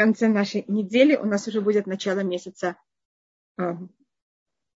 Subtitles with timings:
[0.00, 1.14] конце нашей недели.
[1.14, 2.76] У нас уже будет начало месяца
[3.58, 3.72] э,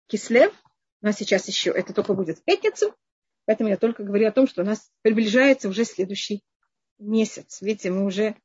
[0.06, 0.52] Кислев.
[1.00, 2.94] У нас сейчас еще это только будет в пятницу.
[3.46, 6.44] Поэтому я только говорю о том, что у нас приближается уже следующий
[6.98, 7.62] месяц.
[7.62, 8.36] Видите, мы уже,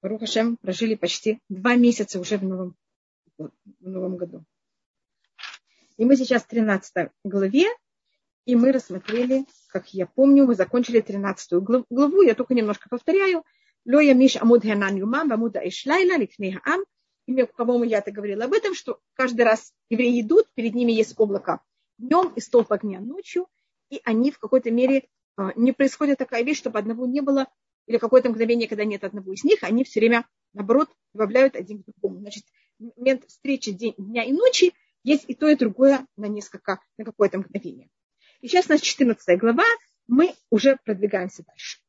[0.00, 2.76] Рухашем, прожили почти два месяца уже в новом,
[3.36, 3.50] в
[3.80, 4.44] новом году.
[5.96, 7.66] И мы сейчас в 13 главе,
[8.44, 13.42] и мы рассмотрели, как я помню, мы закончили 13 главу, я только немножко повторяю.
[13.84, 16.84] Лоя Миш Амуд Ханан Юмам, Амуда Ишлайла, Лифней Хаам.
[17.26, 21.14] И, по-моему, я это говорила об этом, что каждый раз евреи идут, перед ними есть
[21.18, 21.60] облако
[21.98, 23.46] днем и столб огня ночью,
[23.90, 27.46] и они в какой-то мере, а, не происходит такая вещь, чтобы одного не было,
[27.86, 31.86] или какое-то мгновение, когда нет одного из них, они все время, наоборот, добавляют один к
[31.86, 32.20] другому.
[32.20, 32.44] Значит,
[32.78, 34.72] момент встречи день, дня и ночи
[35.04, 37.88] есть и то, и другое на несколько, на какое-то мгновение.
[38.40, 39.64] И сейчас у нас 14 глава,
[40.06, 41.81] мы уже продвигаемся дальше.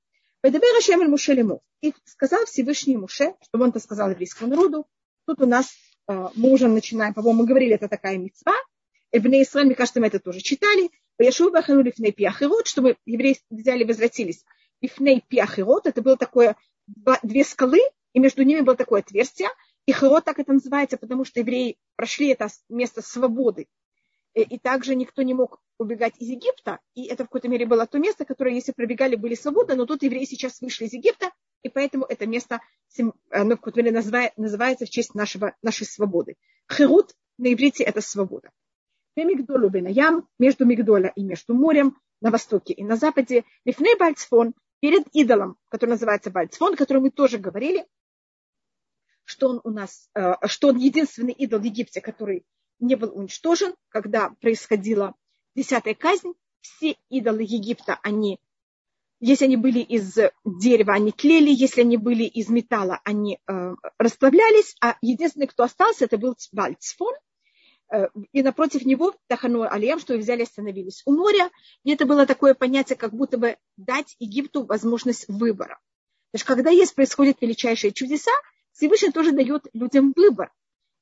[1.82, 4.86] И сказал Всевышний Муше, чтобы он это сказал еврейскому народу.
[5.26, 5.74] Тут у нас
[6.08, 8.54] а, мы уже начинаем, по-моему, мы говорили, это такая мецва.
[9.12, 10.90] Эбне Исраиль, мне кажется, мы это тоже читали.
[11.18, 14.44] Пояшу бахану лифней пиахирот, чтобы евреи взяли, возвратились.
[14.82, 16.56] Лифней пиахирот, это было такое,
[16.88, 17.80] две скалы,
[18.14, 19.50] и между ними было такое отверстие.
[19.86, 23.68] И хирот так это называется, потому что евреи прошли это место свободы.
[24.36, 26.80] Э, и также никто не мог убегать из Египта.
[26.94, 29.76] И это в какой-то мере было то место, которое, если пробегали, были свободны.
[29.76, 31.32] Но тут евреи сейчас вышли из Египта,
[31.62, 32.62] и поэтому это место
[33.32, 36.36] оно в какой-то мере называется в честь нашего, нашей свободы.
[36.72, 38.52] Хирут на иврите это свобода.
[39.16, 45.08] Мигдолу ям, между Мигдоля и между морем, на востоке и на западе, Лифней Бальцфон, перед
[45.14, 47.86] идолом, который называется Бальцфон, о котором мы тоже говорили,
[49.24, 52.46] что он у нас, э, что он единственный идол в Египте, который
[52.84, 55.16] не был уничтожен, когда происходила
[55.56, 56.34] десятая казнь.
[56.62, 58.40] Все идолы Египта, они,
[59.20, 64.76] если они были из дерева, они клеили, если они были из металла, они э, расплавлялись,
[64.82, 67.14] а единственный, кто остался, это был Бальцфон–
[67.94, 71.52] Э, и напротив него Тахану Алиям, что взяли, остановились у моря.
[71.84, 75.76] И это было такое понятие, как будто бы дать Египту возможность выбора.
[76.32, 78.32] То есть, когда есть, происходят величайшие чудеса,
[78.72, 80.52] Всевышний тоже дает людям выбор.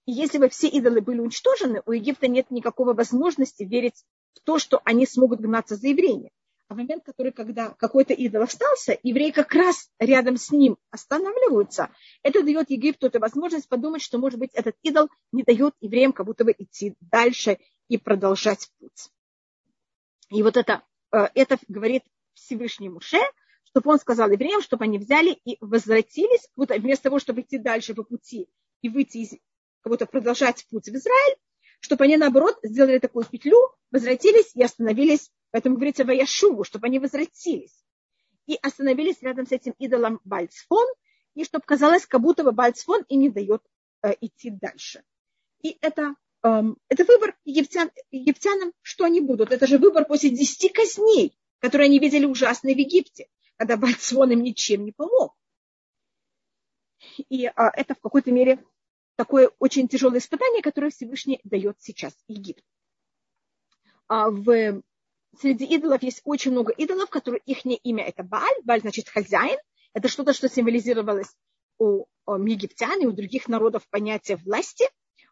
[0.05, 4.03] И если бы все идолы были уничтожены, у Египта нет никакого возможности верить
[4.33, 6.31] в то, что они смогут гнаться за евреями.
[6.67, 11.89] А в момент, который, когда какой-то идол остался, евреи как раз рядом с ним останавливаются,
[12.23, 16.25] это дает Египту эту возможность подумать, что, может быть, этот идол не дает евреям как
[16.25, 17.57] будто бы идти дальше
[17.89, 19.09] и продолжать путь.
[20.29, 22.03] И вот это, э, это говорит
[22.35, 23.19] Всевышний Муше,
[23.65, 27.93] чтобы он сказал евреям, чтобы они взяли и возвратились, вот вместо того, чтобы идти дальше
[27.93, 28.47] по пути
[28.81, 29.33] и выйти из,
[29.81, 31.37] как будто продолжать путь в Израиль,
[31.79, 33.57] чтобы они, наоборот, сделали такую петлю,
[33.91, 37.83] возвратились и остановились Поэтому говорится Ваяшуву, чтобы они возвратились.
[38.47, 40.87] И остановились рядом с этим идолом Бальцфон,
[41.35, 43.61] и чтобы казалось, как будто бы Бальцфон и не дает
[44.01, 45.03] э, идти дальше.
[45.61, 49.51] И это, э, это выбор египтян, египтянам, что они будут.
[49.51, 53.27] Это же выбор после десяти казней, которые они видели ужасные в Египте,
[53.57, 55.35] когда Бальцфон им ничем не помог.
[57.29, 58.63] И э, это в какой-то мере
[59.21, 62.63] такое очень тяжелое испытание, которое Всевышний дает сейчас Египту.
[64.07, 64.81] А в
[65.39, 68.55] среди идолов есть очень много идолов, которые их имя это Баль.
[68.63, 69.59] Баль значит хозяин.
[69.93, 71.29] Это что-то, что символизировалось
[71.77, 74.85] у, у египтян и у других народов понятие власти.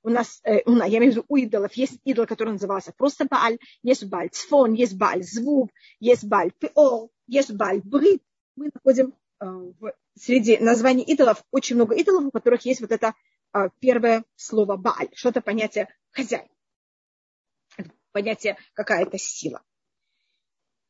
[0.04, 3.26] У нас, э, у, я имею в виду, у идолов есть идол, который назывался просто
[3.26, 8.22] Бааль, есть Бааль Цфон, есть Бааль Звук, есть Бааль Пеор, есть Бааль Брит.
[8.56, 13.08] Мы находим э, в, среди названий идолов очень много идолов, у которых есть вот это
[13.08, 13.14] э,
[13.80, 16.50] первое слово Бааль, что-то понятие хозяин,
[18.12, 19.64] понятие какая-то сила.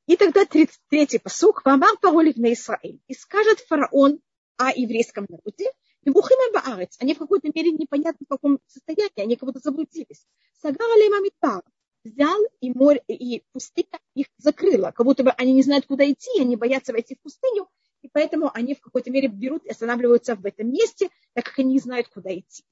[0.08, 3.00] И тогда 33-й посук, «Вамар паролив на Израиль».
[3.08, 4.20] И скажет фараон
[4.58, 5.72] о еврейском народе,
[6.04, 10.26] Небухима Баарец, они в какой-то мере непонятно в каком состоянии, они будто заблудились.
[10.62, 11.62] Сагара Леймамитар,
[12.04, 16.42] взял и море, и пустыня их закрыла, как будто бы они не знают, куда идти,
[16.42, 17.68] они боятся войти в пустыню,
[18.02, 21.74] и поэтому они в какой-то мере берут и останавливаются в этом месте, так как они
[21.74, 22.64] не знают, куда идти.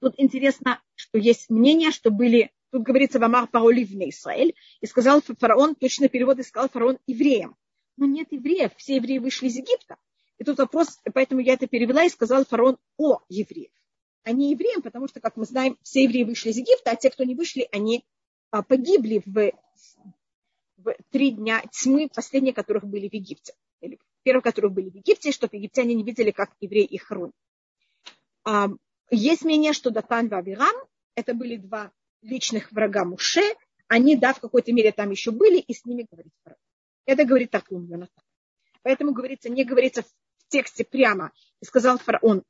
[0.00, 4.54] Тут интересно, что есть мнение, что были Тут говорится в Амар Пауливне Израиль.
[4.80, 7.56] И сказал фараон, точно перевод и сказал фараон евреям.
[7.96, 9.96] Но нет евреев, все евреи вышли из Египта.
[10.38, 13.72] И тут вопрос, поэтому я это перевела и сказал фараон о евреях.
[14.22, 17.10] А не евреям, потому что, как мы знаем, все евреи вышли из Египта, а те,
[17.10, 18.04] кто не вышли, они
[18.50, 19.52] а, погибли в,
[20.76, 23.54] в три дня тьмы, последние которых были в Египте.
[23.80, 27.34] Или первые, которых были в Египте, чтобы египтяне не видели, как евреи их хоронят.
[28.44, 28.68] А,
[29.10, 30.74] есть мнение, что Датан и Авирам,
[31.14, 31.92] это были два
[32.22, 33.42] личных врага Муше,
[33.88, 36.60] они, да, в какой-то мере там еще были, и с ними говорит фараон.
[37.06, 38.24] Это говорит так Йонатан.
[38.82, 40.08] Поэтому говорится, не говорится в
[40.48, 41.32] тексте прямо.
[41.62, 42.44] Сказал фараон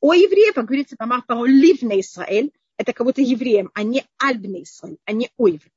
[0.00, 4.98] о евреев, как говорится, Тамар Ливна Израиль, это как будто евреям, а не Альбна Израиль,
[5.04, 5.72] а не о евреев.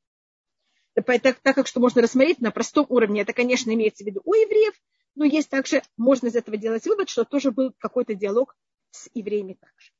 [0.93, 4.33] Так, так как что можно рассмотреть на простом уровне, это, конечно, имеется в виду у
[4.33, 4.73] евреев,
[5.15, 8.55] но есть также, можно из этого делать вывод, что тоже был какой-то диалог
[8.91, 9.91] с евреями также.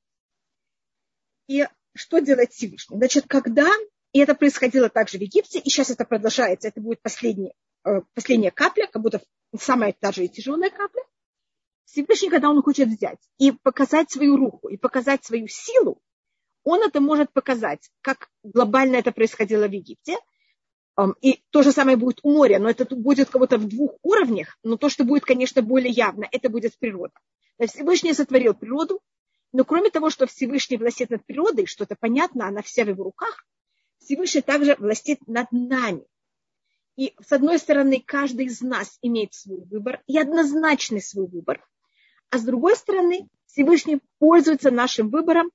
[1.47, 2.97] И что делать Всевышний?
[2.97, 3.69] Значит, когда,
[4.11, 7.53] и это происходило также в Египте, и сейчас это продолжается, это будет последняя,
[7.85, 9.21] э, последняя капля, как будто
[9.57, 11.03] самая та же и тяжелая капля,
[11.85, 16.01] Всевышний, когда он хочет взять и показать свою руку, и показать свою силу,
[16.63, 20.17] он это может показать, как глобально это происходило в Египте–
[21.21, 24.57] и то же самое будет у моря, но это будет как будто в двух уровнях,
[24.63, 27.13] но то, что будет, конечно, более явно, это будет природа.
[27.67, 29.01] Всевышний сотворил природу,
[29.53, 33.03] но кроме того, что Всевышний властит над природой, что это понятно, она вся в его
[33.03, 33.45] руках,
[33.99, 36.03] Всевышний также властит над нами.
[36.97, 41.65] И с одной стороны, каждый из нас имеет свой выбор, и однозначный свой выбор.
[42.29, 45.51] А с другой стороны, Всевышний пользуется нашим выбором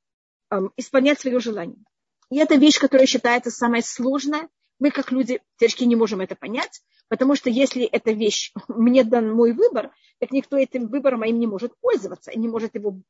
[0.50, 1.82] эм, исполнять свое желание.
[2.30, 4.48] И это вещь, которая считается самой сложной,
[4.78, 9.32] мы как люди теоретически не можем это понять, потому что если эта вещь, мне дан
[9.32, 13.00] мой выбор, так никто этим выбором моим не может пользоваться и не может его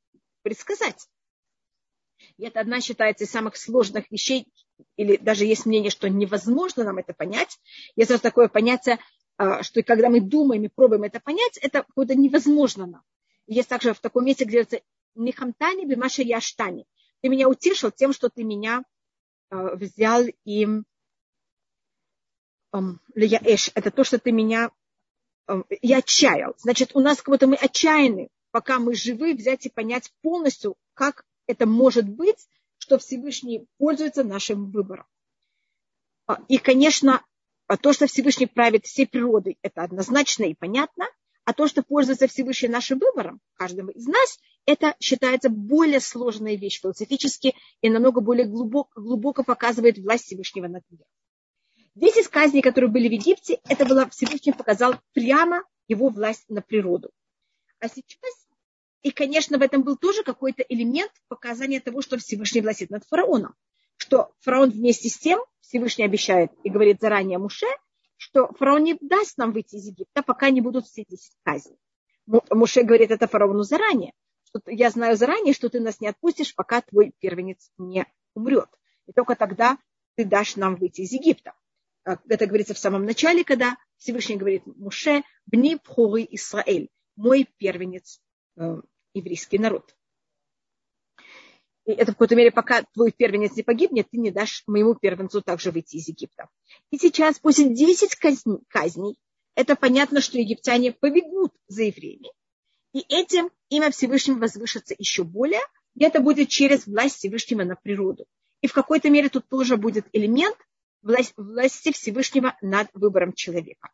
[0.43, 1.09] предсказать.
[2.39, 4.47] И это одна считается из самых сложных вещей,
[4.97, 7.59] или даже есть мнение, что невозможно нам это понять.
[7.95, 8.99] Есть даже такое понятие,
[9.37, 13.03] а, что когда мы думаем и пробуем это понять, это какое-то невозможно нам.
[13.47, 14.81] Есть также в таком месте, где говорится
[15.15, 16.87] «Нихамтани бимаша яштани».
[17.23, 18.83] Ты меня утешил тем, что ты меня
[19.51, 20.85] а, взял им
[23.15, 24.71] лияэш, это то, что ты меня,
[25.83, 26.55] я отчаял.
[26.59, 31.25] Значит, у нас как будто мы отчаяны, пока мы живы, взять и понять полностью, как
[31.47, 32.49] это может быть,
[32.79, 35.07] что Всевышний пользуется нашим выбором.
[36.27, 37.25] А, и, конечно,
[37.67, 41.07] а то, что Всевышний правит всей природой, это однозначно и понятно,
[41.45, 46.81] а то, что пользуется Всевышний нашим выбором, каждому из нас, это считается более сложная вещь
[46.81, 51.07] философически и намного более глубоко, глубоко показывает власть Всевышнего над миром.
[51.97, 57.11] Десять казней, которые были в Египте, это было Всевышний показал прямо его власть на природу.
[57.81, 58.49] А сейчас,
[59.01, 63.55] и, конечно, в этом был тоже какой-то элемент показания того, что Всевышний властит над фараоном.
[63.97, 67.67] Что фараон вместе с тем, Всевышний обещает и говорит заранее Муше,
[68.19, 71.79] что фараон не даст нам выйти из Египта, пока не будут все десять казней.
[72.27, 74.13] Муше говорит это фараону заранее.
[74.45, 78.05] Что я знаю заранее, что ты нас не отпустишь, пока твой первенец не
[78.35, 78.69] умрет.
[79.07, 79.79] И только тогда
[80.15, 81.55] ты дашь нам выйти из Египта.
[82.07, 88.21] А, это говорится в самом начале, когда Всевышний говорит Муше, бни пхуры Исраэль, мой первенец,
[88.57, 88.81] э,
[89.13, 89.97] еврейский народ.
[91.85, 95.43] И это в какой-то мере, пока твой первенец не погибнет, ты не дашь моему первенцу
[95.43, 96.49] также выйти из Египта.
[96.91, 99.19] И сейчас, после 10 казней, казней
[99.57, 102.31] это понятно, что египтяне побегут за евреями.
[102.93, 105.63] И этим имя Всевышнего возвышится еще более,
[105.97, 108.27] и это будет через власть Всевышнего на природу.
[108.61, 110.57] И в какой-то мере тут тоже будет элемент
[111.07, 113.91] власть, власти Всевышнего над выбором человека.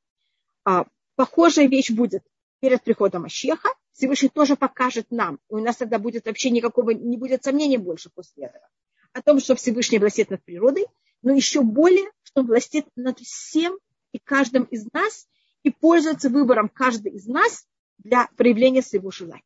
[0.65, 2.25] А, похожая вещь будет
[2.61, 3.69] перед приходом Ащеха.
[3.93, 5.39] Всевышний тоже покажет нам.
[5.51, 8.67] И у нас тогда будет вообще никакого, не будет сомнения больше после этого.
[9.13, 10.87] О том, что Всевышний властит над природой,
[11.21, 13.79] но еще более, что он властит над всем
[14.13, 15.29] и каждым из нас
[15.63, 17.67] и пользуется выбором каждый из нас
[17.99, 19.45] для проявления своего желания.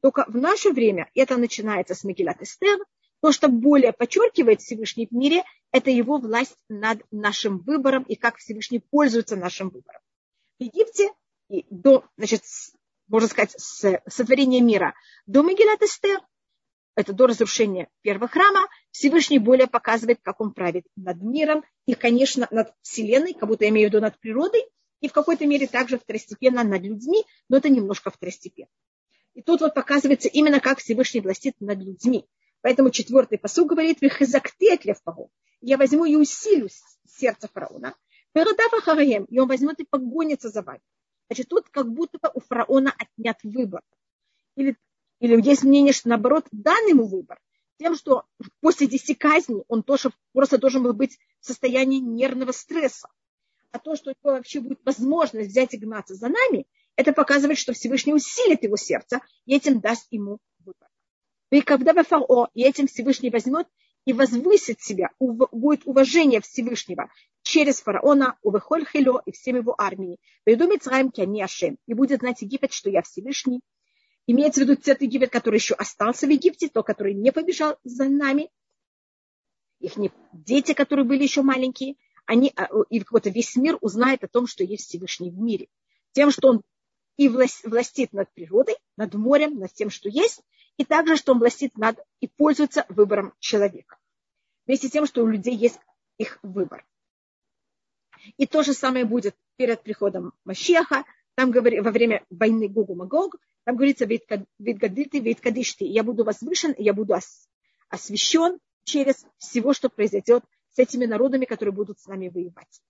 [0.00, 2.78] Только в наше время это начинается с Мегилат Эстер,
[3.20, 8.36] то, что более подчеркивает Всевышний в мире, это его власть над нашим выбором и как
[8.36, 10.00] Всевышний пользуется нашим выбором.
[10.60, 11.10] В Египте
[11.48, 12.42] и до, значит,
[13.08, 14.94] можно сказать, с сотворения мира
[15.26, 16.20] до Мегилат Эстер,
[16.94, 22.46] это до разрушения первого храма, Всевышний более показывает, как он правит над миром и, конечно,
[22.52, 24.62] над Вселенной, как будто я имею в виду над природой,
[25.00, 28.70] и в какой-то мере также второстепенно над людьми, но это немножко второстепенно.
[29.34, 32.28] И тут вот показывается именно, как Всевышний властит над людьми.
[32.60, 33.98] Поэтому четвертый посуд говорит,
[35.64, 36.68] я возьму и усилю
[37.06, 37.94] сердце фараона,
[38.34, 40.82] и он возьмет и погонится за вами.
[41.28, 43.80] Значит, тут как будто бы у фараона отнят выбор.
[44.56, 44.76] Или,
[45.20, 47.40] или есть мнение, что наоборот дан ему выбор.
[47.78, 48.24] Тем, что
[48.60, 53.08] после десяти казней он тоже просто должен был быть в состоянии нервного стресса.
[53.72, 56.66] А то, что у него вообще будет возможность взять и гнаться за нами,
[56.96, 60.88] это показывает, что Всевышний усилит его сердце и этим даст ему выбор.
[61.50, 63.66] И когда фарао, и этим Всевышний возьмет
[64.04, 67.10] и возвысит себя, будет уважение Всевышнего
[67.42, 70.18] через фараона, увехоль хило и всем его армии.
[70.44, 71.78] Пойду Мицраем не Ашем.
[71.86, 73.60] И будет знать Египет, что я Всевышний.
[74.26, 78.08] Имеется в виду тот Египет, который еще остался в Египте, то, который не побежал за
[78.08, 78.50] нами.
[79.80, 79.92] Их
[80.32, 81.96] дети, которые были еще маленькие,
[82.26, 85.68] они, а, и какой-то весь мир узнает о том, что есть Всевышний в мире.
[86.12, 86.62] Тем, что он
[87.16, 90.42] и властит над природой, над морем, над тем, что есть,
[90.76, 93.98] и также, что он властит над и пользуется выбором человека.
[94.66, 95.78] Вместе с тем, что у людей есть
[96.18, 96.86] их выбор.
[98.36, 101.04] И то же самое будет перед приходом Машеха,
[101.34, 104.26] там говори, во время войны Гогу Магог, там говорится, ведь
[105.40, 107.14] кадишти, я буду возвышен, я буду
[107.88, 112.80] освящен через всего, что произойдет с этими народами, которые будут с нами воевать.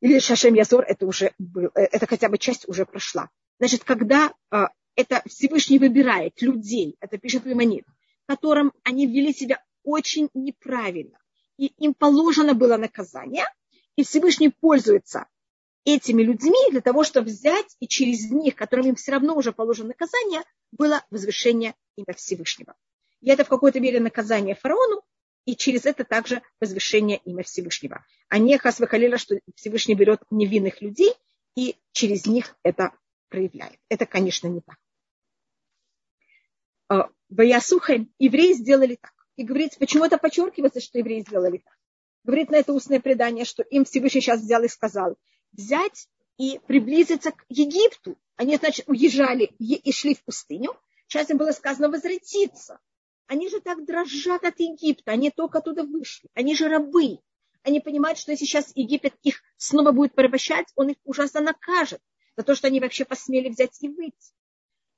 [0.00, 3.30] Или Шашем Язор, это уже был, э, это хотя бы часть уже прошла.
[3.58, 4.66] Значит, когда э,
[4.98, 7.84] это Всевышний выбирает людей, это пишет Виманит,
[8.26, 11.20] которым они вели себя очень неправильно,
[11.56, 13.44] и им положено было наказание,
[13.94, 15.26] и Всевышний пользуется
[15.84, 19.90] этими людьми для того, чтобы взять и через них, которым им все равно уже положено
[19.90, 22.74] наказание, было возвышение имя Всевышнего.
[23.20, 25.02] И это в какой-то мере наказание фараону,
[25.44, 28.04] и через это также возвышение имя Всевышнего.
[28.28, 31.14] А не хас что Всевышний берет невинных людей
[31.54, 32.90] и через них это
[33.28, 33.78] проявляет.
[33.88, 34.76] Это, конечно, не так.
[36.88, 39.12] А, Ваясухем евреи сделали так.
[39.36, 41.74] И говорится, почему это подчеркивается, что евреи сделали так.
[42.24, 45.16] Говорит на это устное предание, что им Всевышний сейчас взял и сказал,
[45.52, 48.16] взять и приблизиться к Египту.
[48.36, 50.74] Они, значит, уезжали и шли в пустыню.
[51.06, 52.80] Сейчас им было сказано возвратиться.
[53.26, 56.28] Они же так дрожат от Египта, они только оттуда вышли.
[56.34, 57.18] Они же рабы.
[57.62, 62.00] Они понимают, что если сейчас Египет их снова будет порабощать, он их ужасно накажет
[62.36, 64.32] за то, что они вообще посмели взять и выйти.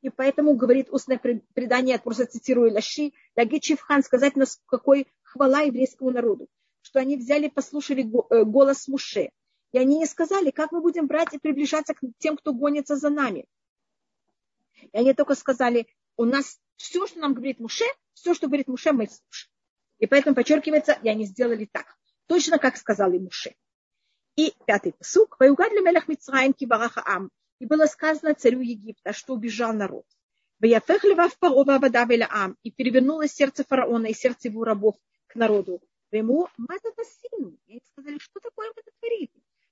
[0.03, 5.61] И поэтому, говорит устное предание, я просто цитирую Лаши, Лаги Чифхан, сказать нас, какой хвала
[5.61, 6.49] еврейскому народу,
[6.81, 9.31] что они взяли, послушали э, голос Муше,
[9.73, 13.11] и они не сказали, как мы будем брать и приближаться к тем, кто гонится за
[13.11, 13.45] нами.
[14.93, 18.93] И они только сказали, у нас все, что нам говорит Муше, все, что говорит Муше,
[18.93, 19.53] мы слушаем.
[19.99, 21.97] И поэтому подчеркивается, и они сделали так.
[22.27, 23.55] Точно как сказал и Муше.
[24.37, 25.37] И пятый посук.
[25.39, 27.31] Ваюгадли мелях Мицраим кибараха ам.
[27.61, 30.05] И было сказано царю Египта, что убежал народ.
[30.61, 30.69] И
[32.71, 34.97] перевернулось сердце фараона и сердце его рабов
[35.29, 35.81] к народу.
[36.11, 37.57] Ему мататасину.
[37.67, 39.29] И они сказали, что такое мы это творим?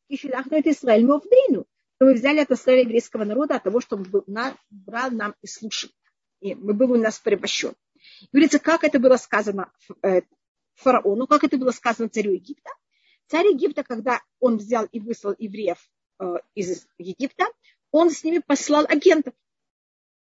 [0.08, 1.66] И шилахну это Израиль мовдину.
[2.00, 4.06] Мы взяли это слово еврейского народа от того, что он
[4.70, 5.90] брал нам и слушал.
[6.40, 7.74] И мы были у нас порабощен.
[8.32, 10.20] Говорится, как это было сказано э,
[10.74, 12.70] фараону, как это было сказано царю Египта.
[13.26, 15.78] Царь Египта, когда он взял и выслал евреев
[16.20, 17.46] э, из Египта,
[17.90, 19.34] он с ними послал агентов.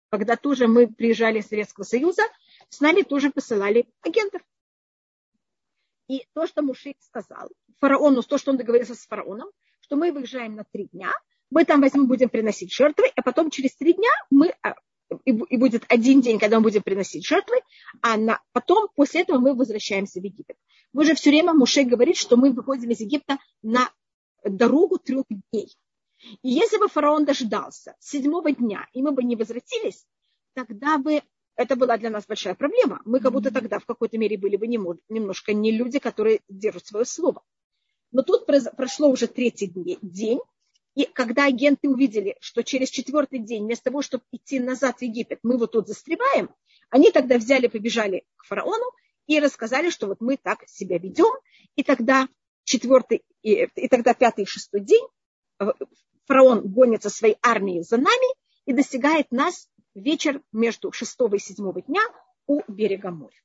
[0.10, 2.24] Когда тоже мы приезжали из Советского Союза,
[2.70, 4.42] с нами тоже посылали агентов.
[6.08, 10.56] И то, что Мушик сказал фараону, то, что он договорился с фараоном, что мы выезжаем
[10.56, 11.12] на три дня,
[11.50, 14.76] мы там возьмем, будем приносить жертвы, а потом через три дня мы а,
[15.26, 17.58] и будет один день, когда мы будем приносить жертвы,
[18.02, 20.58] а на, потом, после этого мы возвращаемся в Египет.
[20.94, 23.90] Мы же все время Муше говорит, что мы выходим из Египта на
[24.44, 25.76] дорогу трех дней.
[26.42, 30.06] И если бы фараон дождался седьмого дня, и мы бы не возвратились,
[30.54, 31.22] тогда бы
[31.56, 33.02] это была для нас большая проблема.
[33.06, 37.06] Мы как будто тогда в какой-то мере были бы немножко не люди, которые держат свое
[37.06, 37.44] слово.
[38.12, 40.40] Но тут прошло уже третий день,
[40.96, 45.40] и когда агенты увидели, что через четвертый день, вместо того, чтобы идти назад в Египет,
[45.44, 46.50] мы вот тут застреваем,
[46.90, 48.92] они тогда взяли, побежали к фараону
[49.28, 51.34] и рассказали, что вот мы так себя ведем.
[51.76, 52.28] И тогда
[52.66, 55.08] четвертый, и, и тогда пятый и шестой день
[55.60, 55.68] э,
[56.32, 58.36] фараон гонится своей армией за нами
[58.66, 62.02] и достигает нас вечер между шестого и седьмого дня
[62.48, 63.36] у берега моря.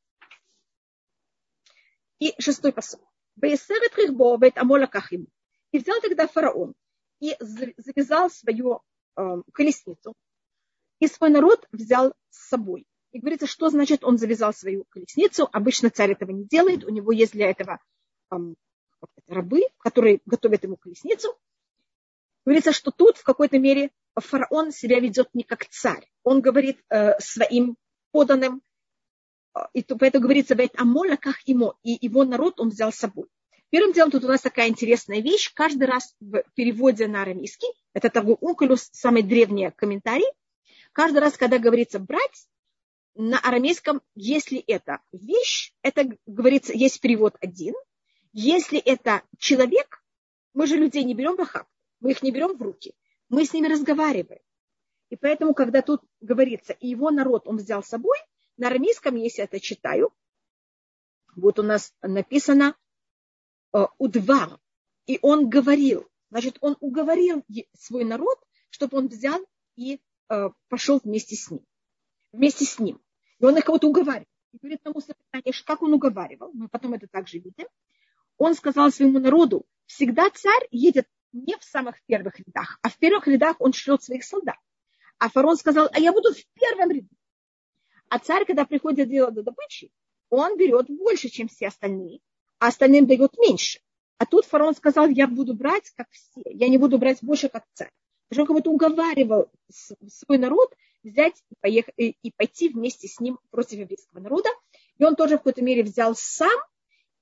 [2.21, 3.00] И шестой посыл.
[3.43, 3.57] И
[5.78, 6.75] взял тогда фараон
[7.19, 8.83] и завязал свою
[9.16, 10.14] э, колесницу.
[11.00, 12.87] И свой народ взял с собой.
[13.11, 15.49] И говорится, что значит он завязал свою колесницу.
[15.52, 16.85] Обычно царь этого не делает.
[16.85, 17.81] У него есть для этого
[18.31, 18.37] э,
[19.26, 21.37] рабы, которые готовят ему колесницу.
[22.47, 26.09] Говорится, что тут в какой-то мере фараон себя ведет не как царь.
[26.23, 27.76] Он говорит э, своим
[28.12, 28.62] поданным,
[29.55, 33.26] э, и поэтому говорится, в Амолаках ему, и его народ он взял с собой.
[33.71, 35.53] Первым делом тут у нас такая интересная вещь.
[35.55, 40.31] Каждый раз в переводе на арамейский, это такой ункулюс, самый древний комментарий,
[40.93, 42.47] каждый раз, когда говорится брать,
[43.17, 47.75] на арамейском, если это вещь, это говорится, есть перевод один.
[48.33, 50.05] Если это человек,
[50.55, 52.95] мы же людей не берем в охапку, мы их не берем в руки,
[53.29, 54.43] мы с ними разговариваем.
[55.09, 58.19] И поэтому, когда тут говорится, и его народ он взял с собой,
[58.57, 60.12] на арамейском, если это читаю,
[61.37, 62.75] вот у нас написано
[63.76, 64.59] Э, удвар.
[65.07, 67.45] И он говорил, значит, он уговорил
[67.79, 68.38] свой народ,
[68.71, 69.38] чтобы он взял
[69.76, 70.00] и
[70.31, 71.62] э, пошел вместе с ним.
[72.33, 73.03] Вместе с ним.
[73.38, 74.26] И он их кого-то уговаривал.
[74.53, 77.67] И говорит тому питание, как он уговаривал, мы потом это также видим.
[78.38, 83.26] Он сказал своему народу, всегда царь едет не в самых первых рядах, а в первых
[83.26, 84.56] рядах он шлет своих солдат.
[85.18, 87.09] А фарон сказал, а я буду в первом ряду.
[88.09, 89.90] А царь, когда приходит дело до добычи,
[90.30, 92.21] он берет больше, чем все остальные,
[92.59, 93.80] а остальным дает меньше.
[94.18, 97.64] А тут фараон сказал, я буду брать, как все, я не буду брать больше, как
[97.75, 97.90] царь.
[98.28, 103.21] Потому что он как будто уговаривал свой народ взять и, поехать, и пойти вместе с
[103.21, 104.49] ним против еврейского народа.
[104.99, 106.59] И он тоже в какой-то мере взял сам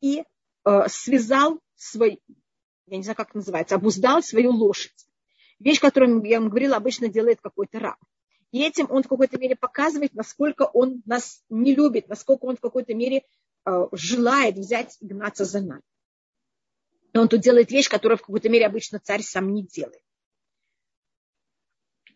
[0.00, 0.24] и
[0.64, 2.20] э, связал свой,
[2.86, 5.06] я не знаю, как это называется, обуздал свою лошадь.
[5.58, 7.98] Вещь, которую я вам говорила, обычно делает какой-то раб.
[8.50, 12.60] И этим он в какой-то мере показывает, насколько он нас не любит, насколько он в
[12.60, 13.24] какой-то мере
[13.66, 15.82] э, желает взять и гнаться за нами.
[17.12, 20.02] И он тут делает вещь, которую в какой-то мере обычно царь сам не делает.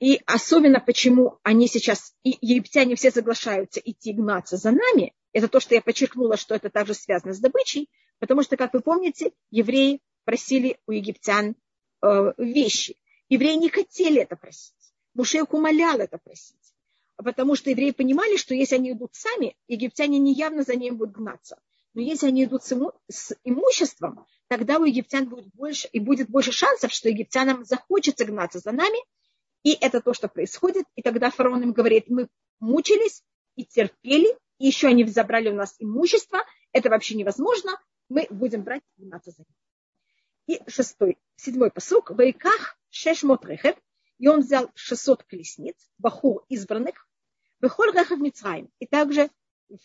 [0.01, 5.59] И особенно почему они сейчас, и египтяне все соглашаются идти гнаться за нами, это то,
[5.61, 10.01] что я подчеркнула, что это также связано с добычей, потому что, как вы помните, евреи
[10.29, 11.57] просили у египтян
[12.03, 12.99] э, вещи.
[13.31, 14.75] Евреи не хотели это просить.
[15.15, 16.75] Мушех умолял это просить.
[17.17, 21.15] Потому что евреи понимали, что если они идут сами, египтяне не явно за ним будут
[21.15, 21.59] гнаться.
[21.95, 26.29] Но если они идут с, иму, с имуществом, тогда у египтян будет больше, и будет
[26.29, 28.99] больше шансов, что египтянам захочется гнаться за нами.
[29.63, 30.85] И это то, что происходит.
[30.95, 32.29] И тогда фараон им говорит, мы
[32.61, 33.23] мучились
[33.57, 36.41] и терпели, и еще они забрали у нас имущество.
[36.73, 37.81] Это вообще невозможно.
[38.11, 39.68] Мы будем брать и гнаться за ними.
[40.49, 42.11] И шестой, седьмой посок.
[42.11, 43.79] Вайках шешмот рехет
[44.19, 47.09] и он взял 600 колесниц, бахур избранных,
[47.61, 49.31] выхоль рехав Мицраим, и также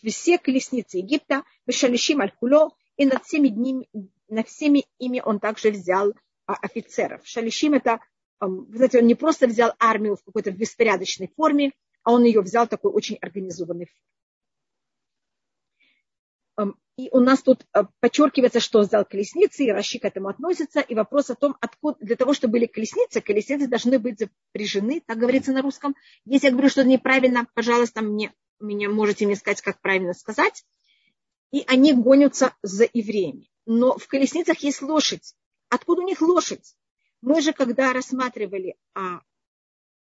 [0.04, 3.88] все колесницы Египта, вышалищим аль-куло, и над всеми, днями,
[4.28, 6.14] над всеми ими он также взял
[6.46, 7.26] а, офицеров.
[7.26, 8.00] Шалишим это,
[8.40, 12.66] вы знаете, он не просто взял армию в какой-то беспорядочной форме, а он ее взял
[12.66, 13.86] такой очень организованной
[16.56, 16.74] форме.
[16.96, 20.80] И у нас тут э, подчеркивается, что взял колесницы, и Раши к этому относится.
[20.80, 25.18] И вопрос о том, откуда, для того, чтобы были колесницы, колесницы должны быть запряжены, так
[25.18, 25.96] говорится на русском.
[26.24, 30.64] Если я говорю что-то неправильно, пожалуйста, мне, меня можете мне сказать, как правильно сказать.
[31.50, 33.50] И они гонятся за евреями.
[33.66, 35.34] Но в колесницах есть лошадь.
[35.70, 36.76] Откуда у них лошадь?
[37.22, 39.20] Мы же, когда рассматривали а,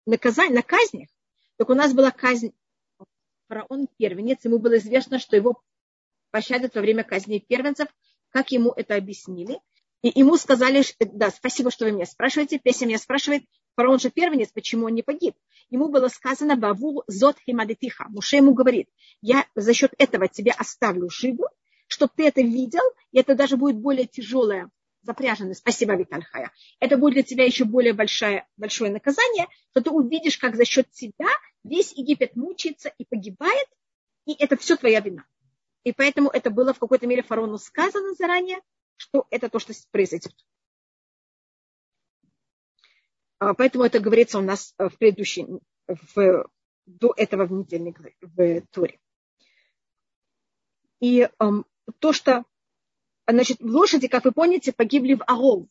[0.05, 1.09] наказание, на казнях,
[1.57, 2.53] так у нас была казнь
[3.49, 5.63] фараон первенец, ему было известно, что его
[6.33, 7.87] пощадят во время казни первенцев,
[8.31, 9.61] как ему это объяснили.
[10.03, 12.59] И ему сказали, да, спасибо, что вы меня спрашиваете.
[12.59, 13.45] Песня меня спрашивает,
[13.77, 15.37] фараон же первенец, почему он не погиб?
[15.71, 18.07] Ему было сказано, Баву зот химадетиха.
[18.09, 18.89] Муше ему говорит,
[19.21, 21.47] я за счет этого тебе оставлю живу,
[21.87, 24.71] чтобы ты это видел, и это даже будет более тяжелое
[25.03, 25.55] запряженное.
[25.55, 26.53] Спасибо, Витальхая.
[26.81, 30.91] Это будет для тебя еще более большое, большое наказание, что ты увидишь, как за счет
[30.91, 31.29] тебя
[31.65, 33.69] весь Египет мучается и погибает,
[34.27, 35.25] и это все твоя вина.
[35.85, 38.61] И поэтому это было в какой-то мере фараону сказано заранее,
[38.97, 40.35] что это то, что произойдет.
[43.39, 46.49] А, поэтому это говорится у нас в предыдущем, в,
[46.87, 49.01] до этого в недельной в Торе.
[51.01, 51.67] И эм,
[51.99, 52.45] то, что
[53.27, 55.69] значит, лошади, как вы помните, погибли в Арол.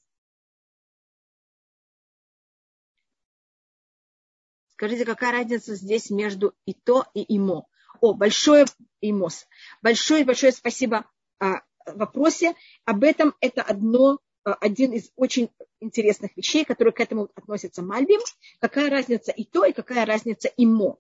[4.74, 7.68] Скажите, какая разница здесь между и то, и имо?
[8.00, 8.66] О, большое
[9.02, 9.48] имос.
[9.82, 11.06] Большое-большое спасибо
[11.40, 12.56] о вопросе.
[12.86, 15.50] Об этом это одно, один из очень
[15.80, 18.22] интересных вещей, которые к этому относятся Мальбим.
[18.60, 20.98] Какая разница и то, и какая разница имо.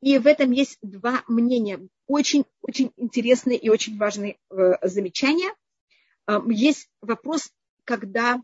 [0.00, 1.80] И в этом есть два мнения.
[2.06, 5.54] Очень-очень интересные и очень важные э, замечания.
[6.46, 7.50] Есть вопрос,
[7.84, 8.40] когда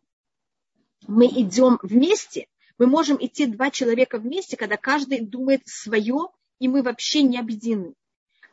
[1.06, 2.46] мы идем вместе,
[2.78, 6.28] мы можем идти два человека вместе, когда каждый думает свое
[6.60, 7.94] и мы вообще не объединены.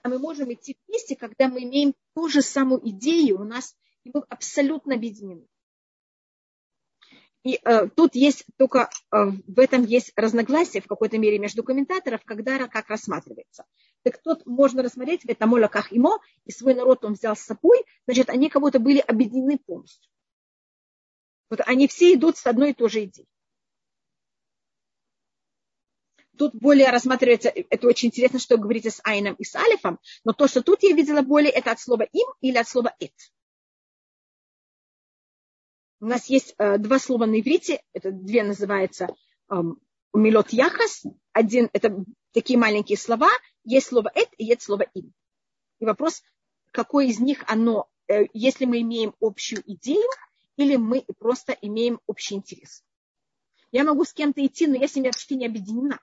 [0.02, 4.12] А мы можем идти вместе, когда мы имеем ту же самую идею у нас, и
[4.12, 5.46] мы абсолютно объединены.
[7.43, 9.17] И э, тут есть только, э,
[9.48, 13.65] в этом есть разногласие в какой-то мере между комментаторов, когда как рассматривается.
[14.04, 18.30] Так тут можно рассмотреть, это Молоках Имо, и свой народ он взял с собой, значит,
[18.30, 20.10] они как будто были объединены полностью.
[21.50, 23.28] Вот они все идут с одной и той же идеей.
[26.38, 30.47] Тут более рассматривается, это очень интересно, что говорите с Айном и с Алифом, но то,
[30.47, 33.13] что тут я видела более, это от слова им или от слова эт.
[36.00, 39.10] У нас есть э, два слова на иврите, это две называются
[39.50, 39.56] э,
[40.13, 43.30] милот яхас, один, это такие маленькие слова,
[43.63, 45.13] есть слово эт и есть слово им.
[45.80, 46.21] И вопрос,
[46.71, 50.08] какой из них оно, э, если мы имеем общую идею,
[50.56, 52.84] или мы просто имеем общий интерес.
[53.71, 56.00] Я могу с кем-то идти, но я с ними почти не объединена.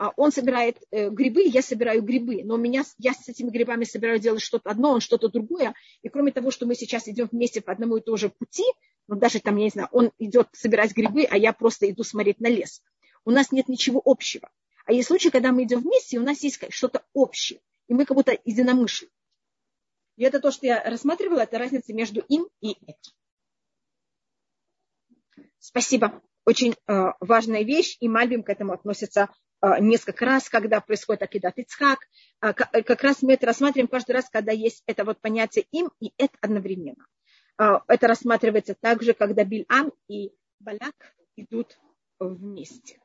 [0.00, 3.84] А он собирает э, грибы, я собираю грибы, но у меня, я с этими грибами
[3.84, 5.74] собираю делать что-то одно, он что-то другое.
[6.00, 8.64] И кроме того, что мы сейчас идем вместе по одному и тому же пути,
[9.08, 12.40] ну даже там, я не знаю, он идет собирать грибы, а я просто иду смотреть
[12.40, 12.82] на лес.
[13.26, 14.48] У нас нет ничего общего.
[14.86, 18.06] А есть случаи, когда мы идем вместе, и у нас есть что-то общее, и мы
[18.06, 19.12] как будто единомышленники.
[20.16, 23.12] И это то, что я рассматривала, это разница между им и этим.
[25.58, 26.22] Спасибо.
[26.46, 29.28] Очень э, важная вещь, и Мальбим к этому относится
[29.80, 32.00] несколько раз, когда происходит Акидат Ицхак.
[32.42, 36.12] Э, как, раз мы это рассматриваем каждый раз, когда есть это вот понятие им и
[36.16, 37.06] это одновременно.
[37.58, 41.78] Э, это рассматривается также, когда Бильам и Баляк идут
[42.18, 42.98] вместе.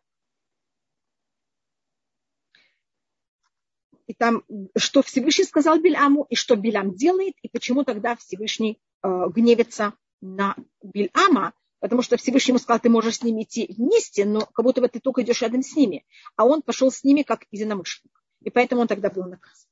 [4.07, 4.43] и там,
[4.77, 10.55] что Всевышний сказал Бильаму, и что Билям делает, и почему тогда Всевышний э, гневится на
[10.83, 14.81] Бильама, потому что Всевышний ему сказал, ты можешь с ними идти вместе, но как будто
[14.81, 16.05] бы ты только идешь рядом с ними.
[16.35, 18.23] А он пошел с ними как единомышленник.
[18.41, 19.67] И поэтому он тогда был наказан.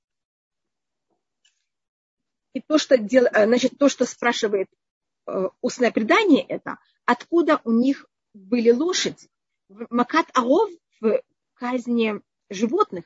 [2.54, 4.70] И то, что, дел, э, значит, то, что спрашивает
[5.28, 9.30] э, устное предание, это откуда у них были лошади.
[9.90, 10.70] Макат Аров
[11.02, 11.22] в
[11.56, 13.06] казни животных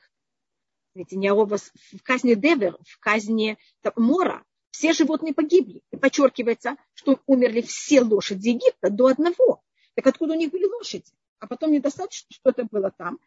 [0.97, 3.57] ведь не в казни Девер, в казни
[3.95, 4.43] Мора,
[4.77, 5.81] все животные погибли.
[5.91, 9.63] И подчеркивается, что умерли все лошади Египта до одного.
[9.95, 11.11] Так откуда у них были лошади?
[11.39, 13.19] А потом недостаточно, что это было там.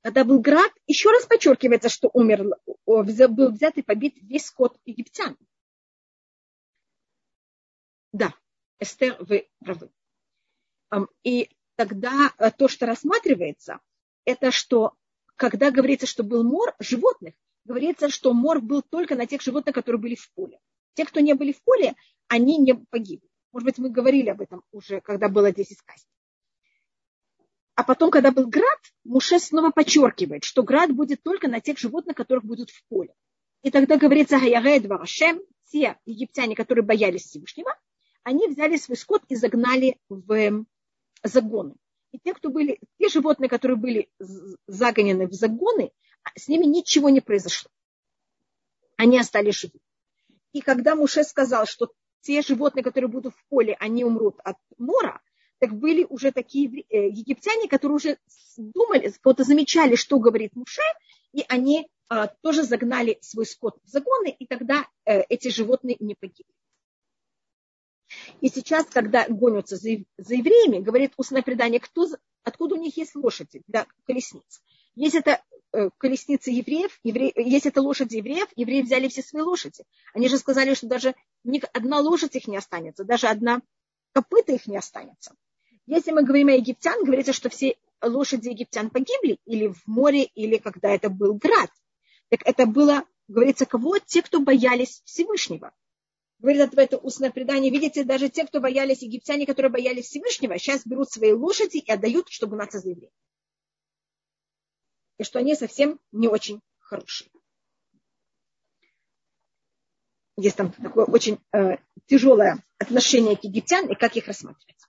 [0.00, 5.36] Когда был град, еще раз подчеркивается, что умер, был взят и побит весь скот египтян.
[8.12, 8.34] Да,
[8.78, 9.90] Эстер, вы правы.
[11.22, 13.78] И тогда э, то, что рассматривается,
[14.24, 14.94] это что
[15.36, 20.00] когда говорится, что был мор животных, говорится, что мор был только на тех животных, которые
[20.00, 20.58] были в поле.
[20.94, 21.94] Те, кто не были в поле,
[22.28, 23.28] они не погибли.
[23.52, 26.06] Может быть, мы говорили об этом уже, когда было 10 казней.
[27.74, 32.16] А потом, когда был град, Муше снова подчеркивает, что град будет только на тех животных,
[32.16, 33.14] которых будут в поле.
[33.62, 37.74] И тогда говорится, Хаяред Варашем, те египтяне, которые боялись Всевышнего,
[38.22, 40.64] они взяли свой скот и загнали в
[41.22, 41.74] загоны.
[42.12, 44.10] И те, кто были, те животные, которые были
[44.66, 45.92] загонены в загоны,
[46.36, 47.70] с ними ничего не произошло.
[48.96, 49.78] Они остались живы.
[50.52, 55.20] И когда Муше сказал, что те животные, которые будут в поле, они умрут от мора,
[55.58, 58.18] так были уже такие э, египтяне, которые уже
[58.56, 60.82] думали, вот замечали, что говорит Муше,
[61.32, 66.14] и они а, тоже загнали свой скот в загоны, и тогда э, эти животные не
[66.14, 66.52] погибли.
[68.40, 72.08] И сейчас, когда гонятся за, за евреями, говорит устное предание, кто,
[72.42, 74.60] откуда у них есть лошади для колесниц.
[74.96, 75.40] Если это
[75.98, 79.84] колесницы евреев, евре, если это лошади евреев, евреи взяли все свои лошади.
[80.14, 83.62] Они же сказали, что даже ни одна лошадь их не останется, даже одна
[84.12, 85.34] копыта их не останется.
[85.86, 90.56] Если мы говорим о египтян, говорится, что все лошади египтян погибли или в море, или
[90.56, 91.70] когда это был град.
[92.28, 93.98] Так это было, говорится, кого?
[93.98, 95.72] Те, кто боялись Всевышнего
[96.40, 101.10] говорит это устное предание, видите, даже те, кто боялись египтяне, которые боялись Всевышнего, сейчас берут
[101.10, 103.12] свои лошади и отдают, чтобы гнаться за евреев.
[105.20, 107.28] И что они совсем не очень хорошие.
[110.38, 114.82] Есть там такое очень э, тяжелое отношение к египтян и как их рассматривать.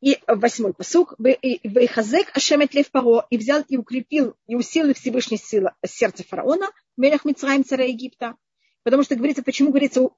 [0.00, 1.14] И восьмой посук.
[1.18, 7.26] Вейхазек Ашемет Лев Паро и взял и укрепил и усилил Всевышний сила сердце фараона, Мелях
[7.26, 8.34] Мицраим царя Египта,
[8.82, 10.08] Потому что говорится, почему говорится,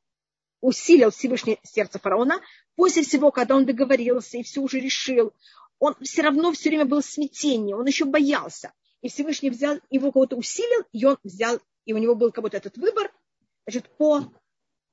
[0.61, 2.41] усилил Всевышний сердце фараона.
[2.77, 5.33] После всего, когда он договорился и все уже решил,
[5.79, 8.73] он все равно все время был в смятении, он еще боялся.
[9.01, 12.57] И Всевышний взял, его кого-то усилил, и он взял, и у него был как будто
[12.57, 13.12] этот выбор.
[13.64, 14.33] Значит, по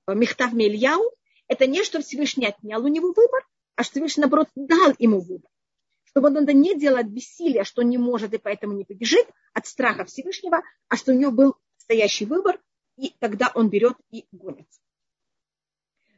[0.07, 1.01] Мехтав Мельяу,
[1.47, 5.49] это не, что Всевышний отнял у него выбор, а что Всевышний, наоборот, дал ему выбор.
[6.03, 9.65] Чтобы он это не делал от бессилия, что не может и поэтому не побежит, от
[9.65, 12.61] страха Всевышнего, а что у него был настоящий выбор,
[12.95, 14.67] и тогда он берет и гонит.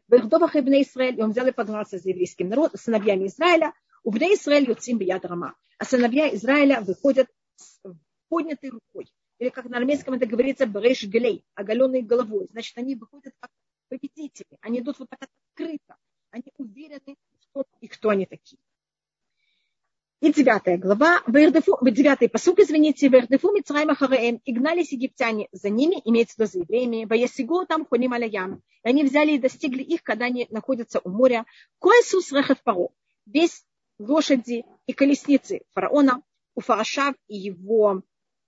[0.09, 3.73] Вехдовах и Израиль, он взял и погнался за еврейским народом, сыновьями Израиля,
[4.07, 5.53] у Бней Израиль юцим бияд рама.
[5.77, 7.81] А сыновья Израиля выходят с
[8.29, 9.11] поднятой рукой.
[9.37, 12.47] Или как на армейском это говорится, бреш глей, оголенной головой.
[12.51, 13.51] Значит, они выходят как
[13.89, 14.57] победители.
[14.61, 15.97] Они идут вот так открыто.
[16.31, 17.17] Они уверены,
[17.51, 18.59] кто и кто они такие.
[20.21, 26.35] И девятая глава, девятый посук, извините, Вердефу Мицраима Хараэм, и гнались египтяне за ними, имеется
[26.35, 28.63] в виду за евреями, Ваясигу там Хуним Алаям.
[28.85, 31.45] И они взяли и достигли их, когда они находятся у моря.
[31.79, 32.87] Коэсус Рехев Паро,
[33.25, 33.66] весь
[33.99, 36.21] лошади и колесницы фараона,
[36.55, 38.01] у Фарашав и его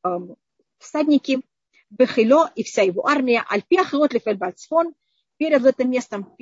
[0.04, 0.36] эм,
[0.78, 1.42] всадники,
[1.90, 4.94] Бехило и вся его армия, Альпиахрот Лефельбальцфон,
[5.38, 6.36] перед этим местом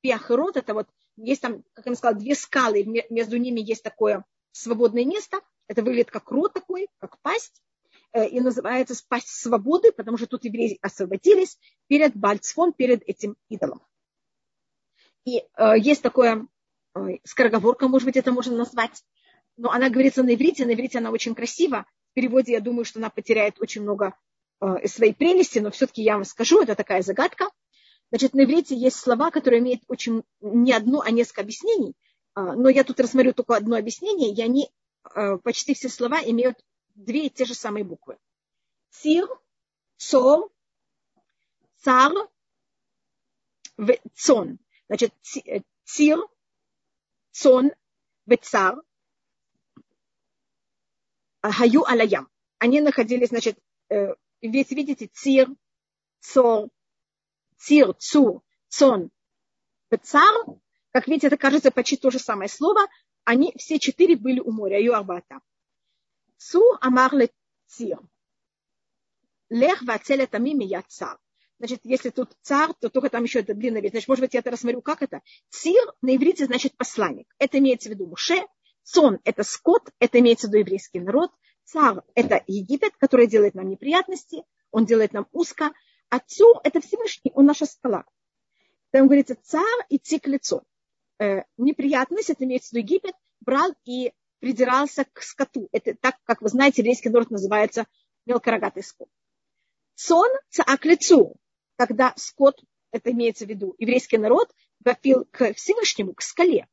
[0.00, 5.04] Пиахрот, это вот есть там, как я сказала, две скалы, между ними есть такое свободное
[5.04, 5.40] место.
[5.66, 7.62] Это выглядит как рот такой, как пасть.
[8.12, 13.82] Э, и называется пасть свободы, потому что тут евреи освободились перед Бальцфон, перед этим идолом.
[15.24, 16.46] И э, есть такое,
[17.24, 19.02] скороговорка, может быть, это можно назвать.
[19.56, 21.86] но она говорится на иврите, на иврите она очень красива.
[22.12, 24.14] В переводе я думаю, что она потеряет очень много
[24.60, 27.48] э, своей прелести, но все-таки я вам скажу, это такая загадка.
[28.10, 31.94] Значит, на иврите есть слова, которые имеют очень не одно, а несколько объяснений.
[32.34, 34.70] А, но я тут рассмотрю только одно объяснение, и они,
[35.14, 36.58] э, почти все слова имеют
[36.94, 38.16] две и те же самые буквы.
[38.90, 39.28] Цир,
[39.96, 40.50] цор,
[41.78, 42.12] цар,
[44.14, 44.58] цон.
[44.88, 45.12] Значит,
[45.84, 46.18] цир,
[47.40, 47.72] цон,
[48.42, 48.74] цар,
[51.42, 52.28] хаю алаям.
[52.58, 53.58] Они находились, значит,
[53.90, 55.48] э, ведь видите, цир,
[56.20, 56.68] цор,
[57.56, 59.10] цир, цу, цон,
[60.02, 60.34] цар,
[60.92, 62.80] как видите, это кажется почти то же самое слово.
[63.24, 65.40] Они все четыре были у моря, юарбата.
[66.38, 67.30] Цу амар ле
[67.66, 68.00] цир.
[69.50, 71.18] Лех вацель это мими я цар.
[71.58, 73.90] Значит, если тут цар, то только там еще это длинная вещь.
[73.90, 75.22] Значит, может быть, я это рассмотрю, как это.
[75.50, 77.26] Цир на иврите значит посланник.
[77.38, 78.46] Это имеется в виду Муше.
[78.84, 81.30] Цон– это скот, это имеется в виду еврейский народ.
[81.64, 85.72] Цар– это Египет, который делает нам неприятности, он делает нам узко.
[86.08, 88.04] А Цур– это Всевышний, он наша скала.
[88.90, 90.62] Там говорится цар и цик лицо.
[91.18, 95.68] Э, неприятность, это имеется в виду Египет, брал и придирался к скоту.
[95.72, 97.86] Это так, как вы знаете, еврейский народ называется
[98.24, 99.08] мелкорогатый скот.
[99.94, 101.34] Сон цаак лицу,
[101.78, 102.60] когда скот,
[102.90, 104.52] это имеется в виду еврейский народ,
[104.84, 106.66] вопил к Всевышнему, к скале.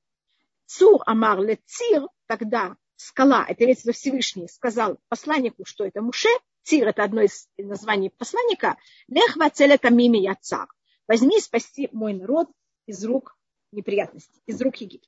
[0.65, 6.29] Цур амар лецир, тогда скала, это имеется в виду Всевышний, сказал посланнику, что это Муше,
[6.63, 10.67] Цир– это одно из названий посланника, Лехва целета мими я цар.
[11.07, 12.49] Возьми спасти мой народ
[12.87, 13.37] из рук
[13.71, 15.07] неприятностей, из рук Египта.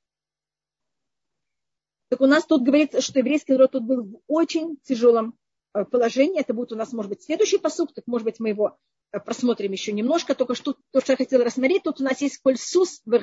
[2.09, 5.35] Так у нас тут говорится, что еврейский народ тут был в очень тяжелом
[5.73, 6.39] э, положении.
[6.39, 8.77] Это будет у нас, может быть, следующий посуд, так, может быть, мы его
[9.11, 10.35] просмотрим еще немножко.
[10.35, 13.19] Только что то, что я хотела рассмотреть, тут у нас есть коль сус в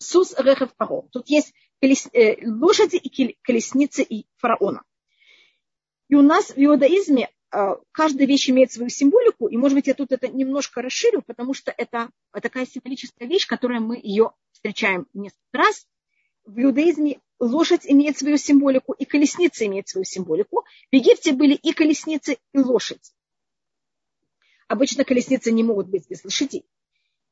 [0.00, 1.02] Сус рехев паро.
[1.10, 4.82] Тут есть колес, э, лошади и колесницы и фараона.
[6.08, 9.94] И у нас в иудаизме э, каждая вещь имеет свою символику, и, может быть, я
[9.94, 15.58] тут это немножко расширю, потому что это такая символическая вещь, которая мы ее встречаем несколько
[15.58, 15.86] раз.
[16.44, 20.64] В иудаизме лошадь имеет свою символику, и колесница имеет свою символику.
[20.90, 23.12] В Египте были и колесницы, и лошадь.
[24.68, 26.64] Обычно колесницы не могут быть без лошадей,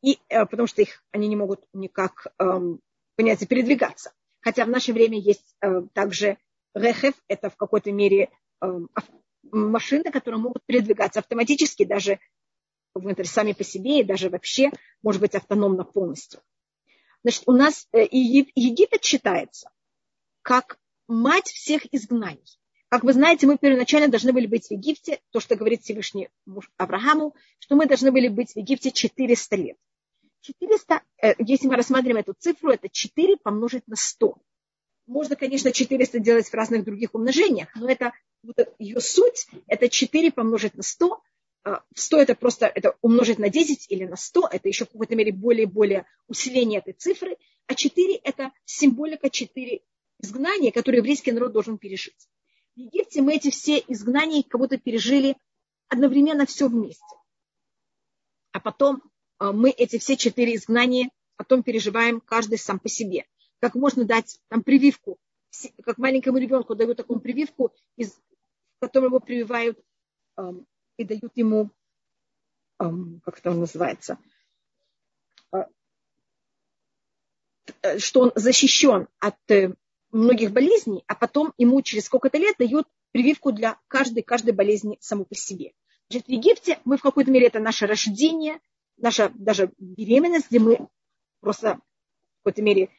[0.03, 2.81] и, э, потому что их, они не могут никак, эм,
[3.16, 4.12] понятие, передвигаться.
[4.40, 6.38] Хотя в наше время есть э, также
[6.75, 8.88] рехев, это в какой-то мере Эм,
[9.53, 12.18] машины, которые могут передвигаться автоматически даже
[13.25, 14.70] сами по себе и даже вообще,
[15.03, 16.40] может быть, автономно полностью.
[17.22, 19.70] Значит, у нас э, Египет считается
[20.42, 22.59] как мать всех изгнаний.
[22.88, 26.70] Как вы знаете, мы первоначально должны были быть в Египте, то, что говорит Всевышний муж
[26.77, 29.77] Аврааму, что мы должны были быть в Египте 400 лет.
[30.42, 34.38] 400, э, если мы рассматриваем эту цифру, это 4 помножить на 100.
[35.07, 38.12] Можно, конечно, 400 делать в разных других умножениях, но это
[38.79, 41.20] ее суть, это 4 помножить на 100.
[41.94, 45.16] 100 а, это просто это умножить на 10 или на 100, это еще в какой-то
[45.16, 47.37] мере более-более усиление этой цифры.
[47.66, 49.81] А 4 это символика 4
[50.22, 52.29] изгнания, которые еврейский народ должен пережить.
[52.76, 55.36] В Египте мы эти все изгнания как будто пережили
[55.88, 57.02] одновременно все вместе.
[58.52, 59.02] А потом
[59.38, 63.24] а, мы эти все четыре изгнания потом переживаем каждый сам по себе.
[63.60, 65.18] Как можно дать там прививку,
[65.84, 69.82] как маленькому ребенку дают такую прививку, из, в которой его прививают
[70.36, 70.66] эм,
[70.98, 71.70] и дают ему,
[72.78, 74.18] эм, как это называется,
[75.52, 75.64] э,
[77.80, 79.74] э, что он защищен от э,
[80.12, 85.25] многих болезней, а потом ему через сколько-то лет дают прививку для каждой, каждой болезни саму
[85.25, 85.73] по себе.
[86.09, 88.61] Значит, в Египте мы в какой-то мере это наше рождение,
[88.97, 90.88] наша даже беременность, где мы
[91.40, 92.90] просто в какой-то мере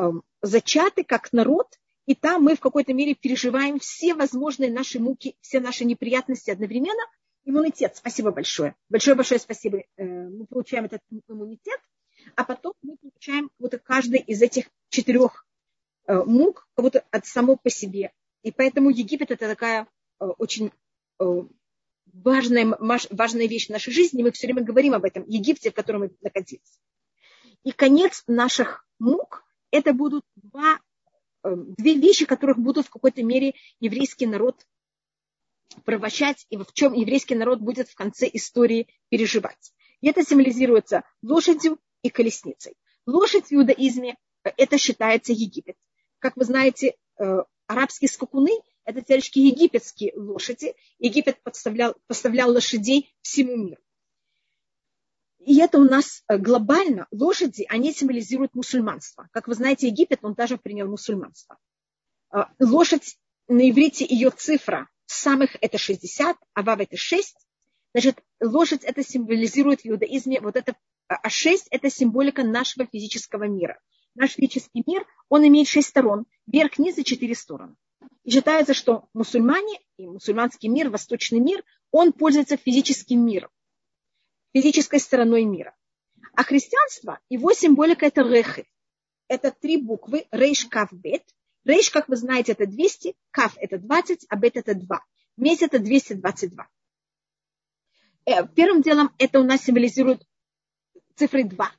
[0.00, 1.66] Эм, зачаты как народ,
[2.06, 7.02] и там мы в какой-то мере переживаем все возможные наши муки, все наши неприятности одновременно.
[7.44, 8.74] Иммунитет, спасибо большое.
[8.88, 9.82] Большое-большое спасибо.
[9.96, 11.80] Э, мы получаем этот иммунитет,
[12.36, 15.46] а потом мы получаем вот каждый из этих четырех
[16.12, 18.12] мук как будто от само по себе.
[18.42, 19.86] И поэтому Египет это такая
[20.20, 20.72] э, очень
[22.12, 22.76] важная,
[23.10, 24.22] важная вещь в нашей жизни.
[24.22, 26.80] Мы все время говорим об этом Египте, в котором мы находились.
[27.64, 30.80] И конец наших мук это будут два,
[31.44, 34.66] две вещи, которых будут в какой-то мере еврейский народ
[35.84, 39.72] провощать, и в чем еврейский народ будет в конце истории переживать.
[40.00, 42.74] И это символизируется лошадью и колесницей.
[43.06, 45.76] Лошадь в иудаизме э,– это считается Египет.
[46.20, 48.52] Как вы знаете, э, арабские скакуны–
[48.84, 50.74] это теоретически египетские лошади.
[50.98, 53.82] Египет поставлял, поставлял лошадей всему миру.
[55.38, 59.28] И это у нас э, глобально, лошади, они символизируют мусульманство.
[59.32, 61.58] Как вы знаете, Египет, он даже принял мусульманство.
[62.30, 63.16] А, лошадь
[63.48, 67.36] на иврите ее цифра самых это 60, а вав это 6.
[67.94, 70.76] Значит, лошадь это символизирует в иудаизме, вот это,
[71.08, 73.80] а 6 это символика нашего физического мира.
[74.14, 77.76] Наш физический мир, он имеет 6 сторон, вверх, низ и 4 стороны.
[78.24, 83.50] И считается, что мусульмане и мусульманский мир, восточный мир, он пользуется физическим миром,
[84.52, 85.74] физической стороной мира.
[86.34, 88.66] А христианство, его символика это рехи.
[89.28, 91.24] Это три буквы, рейш, кав, бет.
[91.64, 95.04] Рейш, как вы знаете, это 200, кав это 20, а бет это 2.
[95.36, 96.68] Вместе это 222.
[98.26, 100.26] Э, первым делом это у нас символизирует
[101.16, 101.72] цифры 2.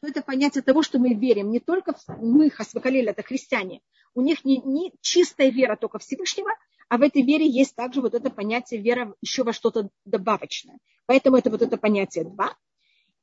[0.00, 1.50] Что это понятие того, что мы верим.
[1.50, 3.82] Не только мы, Хасвакалель, это христиане.
[4.14, 6.48] У них не, не чистая вера только Всевышнего,
[6.88, 10.78] а в этой вере есть также вот это понятие вера еще во что-то добавочное.
[11.04, 12.56] Поэтому это вот это понятие 2.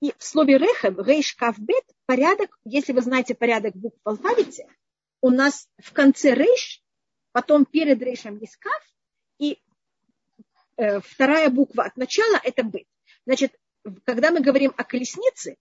[0.01, 4.67] И в слове рехев, рейш, кав, бет, порядок, если вы знаете порядок букв в алфавите,
[5.21, 6.83] у нас в конце рейш,
[7.31, 8.83] потом перед рейшем есть кав,
[9.39, 9.59] и
[10.75, 12.85] э, вторая буква от начала это бет.
[13.25, 13.59] Значит,
[14.03, 15.57] когда мы говорим о колеснице,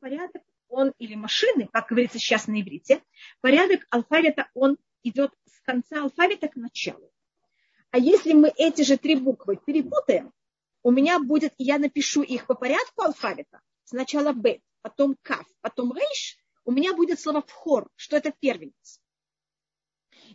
[0.00, 3.02] порядок, он или машины, как говорится сейчас на иврите,
[3.40, 7.10] порядок алфавита, он идет с конца алфавита к началу.
[7.90, 10.32] А если мы эти же три буквы перепутаем,
[10.82, 16.38] у меня будет, я напишу их по порядку алфавита, сначала Б, потом Кав, потом Рейш,
[16.64, 19.00] у меня будет слово вхор, что это первенец.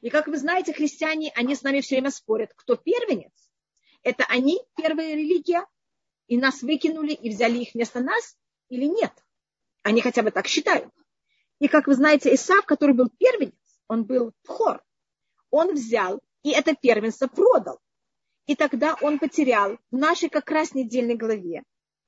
[0.02, 3.32] И как вы знаете, христиане, они с нами все время спорят, кто первенец.
[4.02, 5.66] Это они, первая религия,
[6.28, 8.38] и нас выкинули, и взяли их вместо нас,
[8.70, 9.14] или нет.
[9.84, 10.92] Они хотя бы так считают.
[11.60, 13.54] И как вы знаете, Исав, который был первенец,
[13.88, 14.84] он был вхор,
[15.50, 17.80] он взял и это первенство продал.
[18.46, 21.64] И тогда он потерял в нашей как раз недельной главе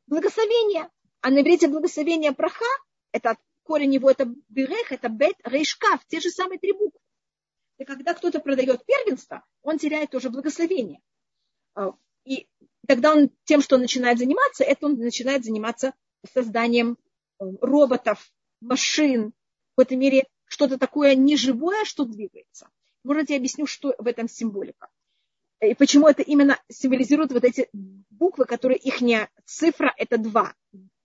[0.07, 0.89] благословение.
[1.21, 2.65] А на иврите благословение праха,
[3.11, 6.99] это корень его, это берех, это бет, рейшкав, те же самые три буквы.
[7.77, 11.01] И когда кто-то продает первенство, он теряет тоже благословение.
[11.73, 11.93] А,
[12.25, 12.47] и
[12.88, 15.93] тогда он тем, что он начинает заниматься, это он начинает заниматься
[16.31, 16.97] созданием
[17.39, 22.69] роботов, машин, в какой-то мере что-то такое неживое, что двигается.
[23.04, 24.89] Может, я объясню, что в этом символика
[25.62, 27.69] и почему это именно символизирует вот эти
[28.10, 29.00] буквы, которые их
[29.45, 30.54] цифра это 2.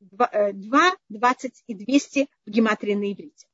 [0.00, 3.46] 2, 20 и 200 в гематрии на иврите.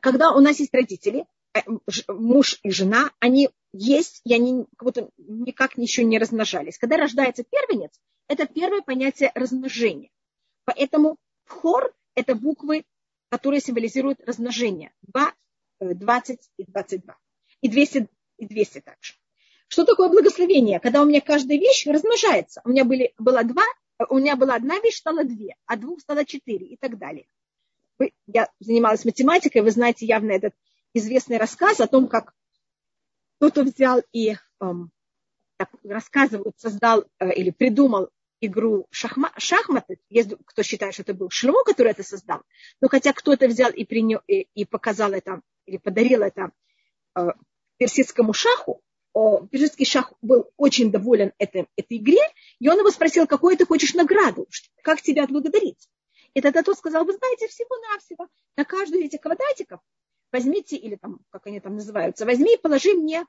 [0.00, 1.60] Когда у нас есть родители, э,
[2.08, 6.78] муж и жена, они есть, и они как будто никак еще не размножались.
[6.78, 7.92] Когда рождается первенец,
[8.26, 10.10] это первое понятие размножения.
[10.72, 11.16] Поэтому
[11.48, 12.84] хор– это буквы,
[13.28, 14.92] которые символизируют размножение.
[15.02, 15.34] 2,
[15.80, 17.16] 20 э, и 22.
[17.62, 19.14] И 200, и 200 также.
[19.66, 20.78] Что такое благословение?
[20.78, 22.60] Когда у меня каждая вещь размножается.
[22.64, 23.64] У меня были, было два,
[24.08, 27.26] у меня была одна вещь, стала две, а двух стало четыре и так далее.
[28.28, 30.54] Я занималась математикой, вы знаете явно этот
[30.94, 32.32] известный рассказ о том, как
[33.38, 34.92] кто-то взял и эм,
[35.56, 39.98] так, рассказывают, создал э, или придумал игру шахма, шахматы.
[40.08, 42.42] Есть кто считает, что это был Шлемо, который это создал.
[42.80, 46.52] Но хотя кто-то взял и, принял, и, и показал это, или подарил это
[47.16, 47.28] э,
[47.78, 48.82] персидскому шаху,
[49.50, 52.22] персидский шах был очень доволен этой, этой игре,
[52.58, 54.46] и он его спросил, какую ты хочешь награду,
[54.82, 55.88] как тебя отблагодарить.
[56.34, 59.80] И тогда тот сказал, вы знаете, всего-навсего, на каждую из этих квадратиков
[60.32, 63.24] возьмите, или там, как они там называются, возьми и положи мне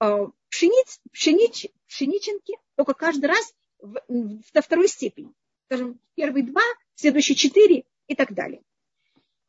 [0.00, 5.32] э, пшениц, пшенич, пшениченки, только каждый раз в, в, второй степени.
[5.66, 6.62] Скажем, первые два,
[6.94, 8.62] следующие четыре и так далее.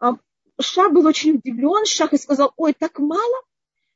[0.02, 0.12] Э,
[0.60, 3.44] Шах был очень удивлен, Шах и сказал, ой, так мало,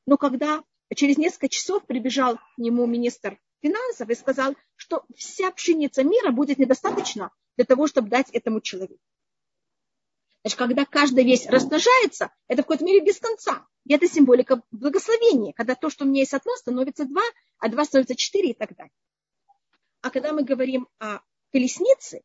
[0.06, 0.64] но когда
[0.96, 6.60] через несколько часов прибежал к нему министр финансов и сказал, что вся пшеница мира будет
[6.60, 9.00] недостаточно для того, чтобы дать этому человеку.
[10.44, 13.66] Значит, когда каждая вещь размножается, это в какой-то мере без конца.
[13.86, 17.24] И это символика благословения, когда то, что у меня есть одно, становится два,
[17.60, 18.92] а два становится четыре и так далее.
[20.04, 21.22] А когда мы говорим о
[21.54, 22.24] колеснице,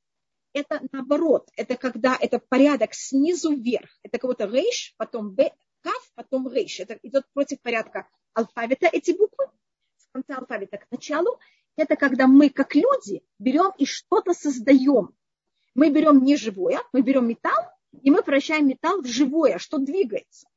[0.52, 3.88] это наоборот, это когда это порядок снизу вверх.
[4.02, 6.80] Это кого-то рейш, потом б, кав, потом рейш.
[6.80, 9.46] Это идет против порядка алфавита эти буквы,
[9.96, 11.38] с конца алфавита к началу,
[11.76, 15.14] это когда мы, как люди, берем и что-то создаем.
[15.76, 17.70] Мы берем не живое, мы берем металл,
[18.02, 20.48] и мы превращаем металл в живое, что двигается.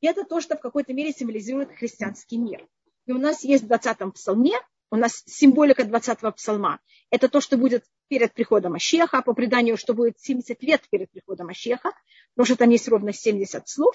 [0.00, 2.68] И это то, что в какой-то мере символизирует христианский мир.
[3.06, 4.54] И у нас есть в 20-м псалме,
[4.90, 6.80] у нас символика 20-го псалма.
[7.10, 11.48] Это то, что будет перед приходом Ащеха, по преданию, что будет 70 лет перед приходом
[11.48, 11.92] Ащеха,
[12.34, 13.94] потому что там есть ровно 70 слов.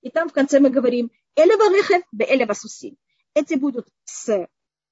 [0.00, 2.96] И там в конце мы говорим Элева рехев, бе элева сусим.
[3.34, 4.46] Эти будут с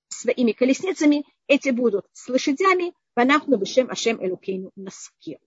[0.08, 5.38] своими колесницами, эти будут с лошадями, ванахну бешем ашем элукейну наскир.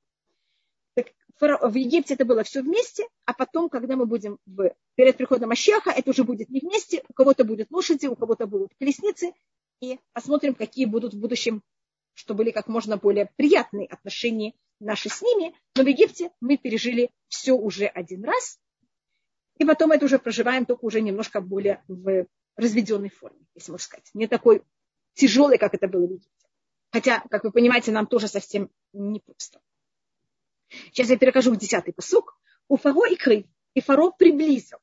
[1.39, 5.89] В Египте это было все вместе, а потом, когда мы будем в, перед приходом Ащеха,
[5.89, 9.34] это уже будет не вместе, у кого-то будут лошади, у кого-то будут колесницы,
[9.84, 11.61] и посмотрим, какие будут в будущем,
[12.13, 15.53] что были как можно более приятные отношения наши с ними.
[15.75, 18.59] Но в Египте мы пережили все уже один раз,
[19.57, 22.25] и потом это уже проживаем только уже немножко более в
[22.55, 24.09] разведенной форме, если можно сказать.
[24.13, 24.63] Не такой
[25.13, 26.47] тяжелый, как это было в Египте.
[26.91, 29.59] Хотя, как вы понимаете, нам тоже совсем непросто.
[30.91, 32.39] Сейчас я перехожу в десятый посук.
[32.67, 33.45] У Фаро и Кры.
[33.73, 34.77] И Фаро приблизил.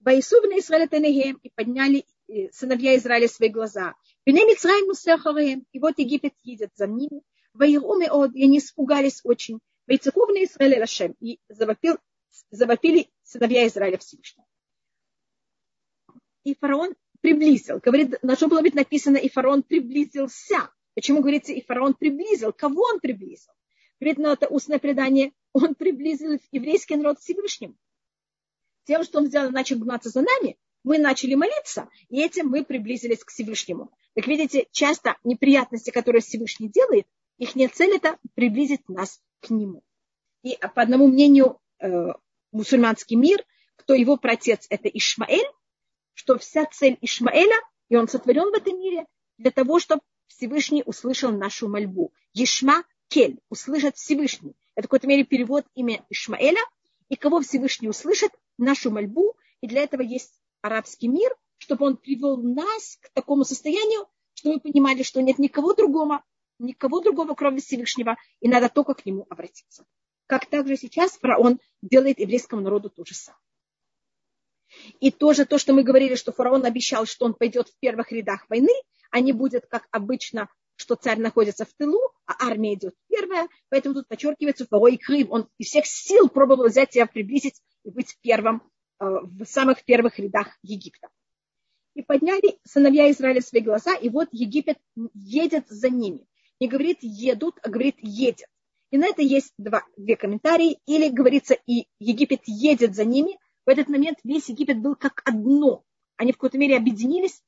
[0.00, 3.94] Ваису на Израиля Тенегем и подняли э, сыновья Израиля свои глаза.
[4.26, 5.64] Бене Мицраим Мусехареем.
[5.70, 7.22] И вот Египет едет за ними.
[7.54, 9.60] Ваиру от и они испугались очень.
[9.86, 11.14] Вайцекуб на Израиля Лашем.
[11.20, 11.96] И завопил,
[12.50, 14.44] завопили сыновья Израиля Всевышнего.
[16.42, 17.78] И фараон приблизил.
[17.78, 20.70] Говорит, что было быть написано, и фараон приблизился.
[20.94, 22.52] Почему говорится, и фараон приблизил?
[22.52, 23.52] Кого он приблизил?
[24.00, 27.76] Говорит, на это устное предание, он приблизил еврейский народ к Всевышнему.
[28.84, 32.64] Тем, что он взял и начал гнаться за нами, мы начали молиться, и этим мы
[32.64, 33.90] приблизились к Всевышнему.
[34.16, 37.06] Как видите, часто неприятности, которые Всевышний делает,
[37.36, 39.82] их не цель это приблизить нас к нему.
[40.42, 42.12] И по одному мнению, э,
[42.50, 43.44] мусульманский мир,
[43.76, 45.46] кто его протец, это Ишмаэль,
[46.14, 47.56] что вся цель Ишмаэля,
[47.90, 49.04] и он сотворен в этом мире,
[49.36, 52.10] для того, чтобы Всевышний услышал нашу мольбу.
[52.32, 54.56] Ешма Кель, услышать Всевышний.
[54.74, 56.60] Это в какой-то мере перевод имя Ишмаэля.
[57.10, 58.30] И кого Всевышний услышит?
[58.56, 59.36] Нашу мольбу.
[59.60, 64.60] И для этого есть арабский мир, чтобы он привел нас к такому состоянию, что мы
[64.60, 66.22] понимали, что нет никого другого,
[66.58, 69.84] никого другого, кроме Всевышнего, и надо только к нему обратиться.
[70.26, 73.40] Как также сейчас фараон делает еврейскому народу то же самое.
[75.00, 78.48] И тоже то, что мы говорили, что фараон обещал, что он пойдет в первых рядах
[78.48, 78.72] войны,
[79.10, 83.48] а не будет, как обычно, что царь находится в тылу, а армия идет первая.
[83.68, 85.30] Поэтому тут подчеркивается второй Крым.
[85.30, 88.62] Он из всех сил пробовал взять себя, приблизить и быть первым
[89.00, 91.08] э, в самых первых рядах Египта.
[91.96, 94.76] И подняли сыновья Израиля свои глаза, и вот Египет
[95.14, 96.26] едет за ними.
[96.60, 98.48] Не говорит едут, а говорит едет.
[98.90, 100.78] И на это есть два, две комментарии.
[100.84, 103.38] Или говорится, и Египет едет за ними.
[103.64, 105.84] В этот момент весь Египет был как одно.
[106.16, 107.42] Они в какой-то мере объединились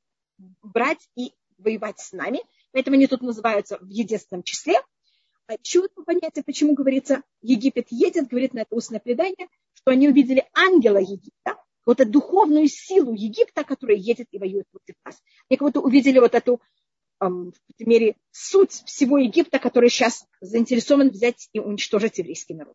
[0.63, 2.41] брать и воевать с нами.
[2.73, 4.77] Поэтому они тут называются в единственном числе.
[5.47, 10.09] А еще одно понятие, почему говорится, Египет едет, говорит на это устное предание, что они
[10.09, 15.23] увидели ангела Египта, вот эту духовную силу Египта, которая едет и воюет против нас.
[15.49, 16.61] Они как будто увидели вот эту,
[17.19, 22.75] в какой-то мере, суть всего Египта, который сейчас заинтересован взять и уничтожить еврейский народ.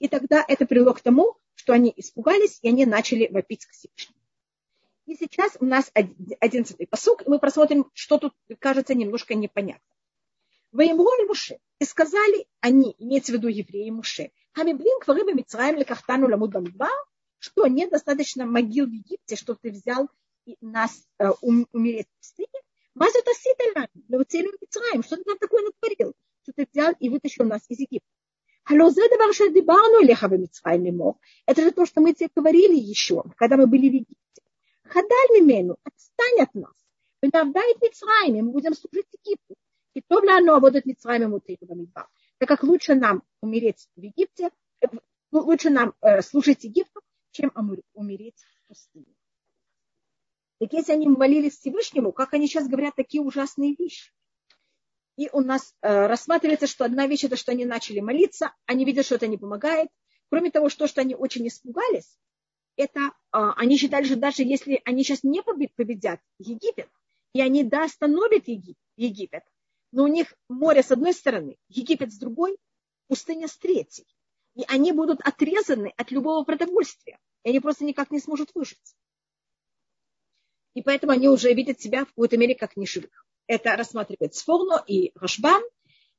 [0.00, 4.18] И тогда это привело к тому, что они испугались, и они начали вопить к Всевышнему.
[5.06, 5.92] И сейчас у нас
[6.40, 9.86] одиннадцатый посук, и мы просмотрим, что тут кажется немножко непонятно.
[10.72, 11.60] Воемроль Муше.
[11.78, 16.90] И сказали они, имеется в виду евреи Муше, Хамиблин кварыба Мицраем лекахтану ламуд бамидбар,
[17.38, 20.08] что нет достаточно могил в Египте, чтобы ты взял
[20.60, 22.48] нас э, умереть в пустыне.
[22.94, 27.62] Мазу тасита лауцелю Мицраем, что ты нам такое натворил, что ты взял и вытащил нас
[27.68, 28.08] из Египта.
[31.46, 34.42] Это же то, что мы тебе говорили еще, когда мы были в Египте.
[34.84, 36.74] Хадаль мимену, отстань от нас.
[37.22, 39.54] Венавдает Мицраим, мы будем служить Египту.
[39.94, 41.86] И то для оно Мицраим мутрит в
[42.38, 44.50] Так как лучше нам умереть в Египте,
[45.30, 47.52] ну, лучше нам э, служить Египту, чем
[47.94, 49.14] умереть в пустыне.
[50.58, 54.12] Так если они молились Всевышнему, как они сейчас говорят такие ужасные вещи?
[55.16, 59.06] И у нас э, рассматривается, что одна вещь это, что они начали молиться, они видят,
[59.06, 59.88] что это не помогает.
[60.30, 62.18] Кроме того, что, что они очень испугались,
[62.76, 66.88] это а, они считали, что даже если они сейчас не победят Египет,
[67.34, 69.42] и они да, остановят Египет,
[69.90, 72.56] но у них море с одной стороны, Египет с другой,
[73.08, 74.06] пустыня с третьей.
[74.58, 77.18] И они будут отрезаны от любого продовольствия.
[77.44, 78.96] И они просто никак не смогут выжить.
[80.74, 83.24] И поэтому они уже видят себя в какой-то мере как неживых.
[83.46, 85.62] Это рассматривает Сфорно и Рашбам.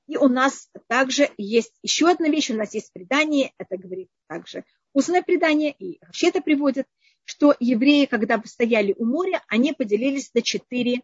[0.08, 4.64] И у нас также есть еще одна вещь, у нас есть предание, это говорит также
[4.94, 6.88] устное предание, и вообще это приводит,
[7.26, 11.04] что евреи, когда стояли у моря, они поделились на четыре,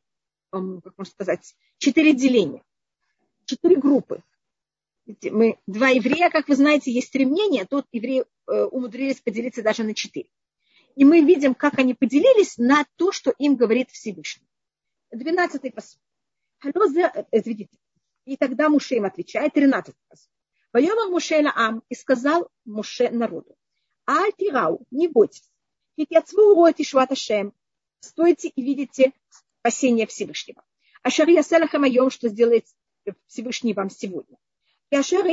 [0.54, 2.64] эм, как можно сказать, четыре деления,
[3.46, 4.24] четыре группы.
[5.06, 9.84] Мы, два еврея, как вы знаете, есть три мнения, тут евреи э, умудрились поделиться даже
[9.84, 10.30] на четыре.
[10.96, 14.48] И мы видим, как они поделились на то, что им говорит Всевышний.
[15.12, 16.00] Двенадцатый посуд.
[17.32, 17.78] Извините.
[18.26, 20.32] И тогда Муше им отвечает, тринадцатый посуд.
[20.74, 23.56] Воема Муше Ам и сказал Муше народу.
[24.06, 25.50] Альтирау, не бойтесь.
[26.00, 27.54] Хитяцву уроете Шваташем.
[28.00, 29.14] Стойте и видите
[29.60, 30.64] спасение Всевышнего.
[31.04, 32.66] А Шария Селахам что сделает
[33.28, 34.38] Всевышний вам сегодня.
[34.90, 35.24] То, что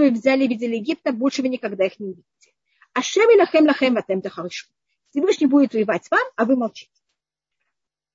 [0.00, 2.52] вы взяли и видели Египта, больше вы никогда их не увидите.
[2.94, 4.68] Ашем и лахем лахем ватем тахаришу.
[5.10, 6.92] Всевышний будет воевать вам, а вы молчите.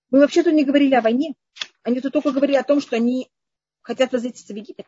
[0.10, 1.36] Мы вообще тут не говорили о войне.
[1.84, 3.30] Они тут только говорили о том, что они
[3.82, 4.88] хотят возвратиться в Египет.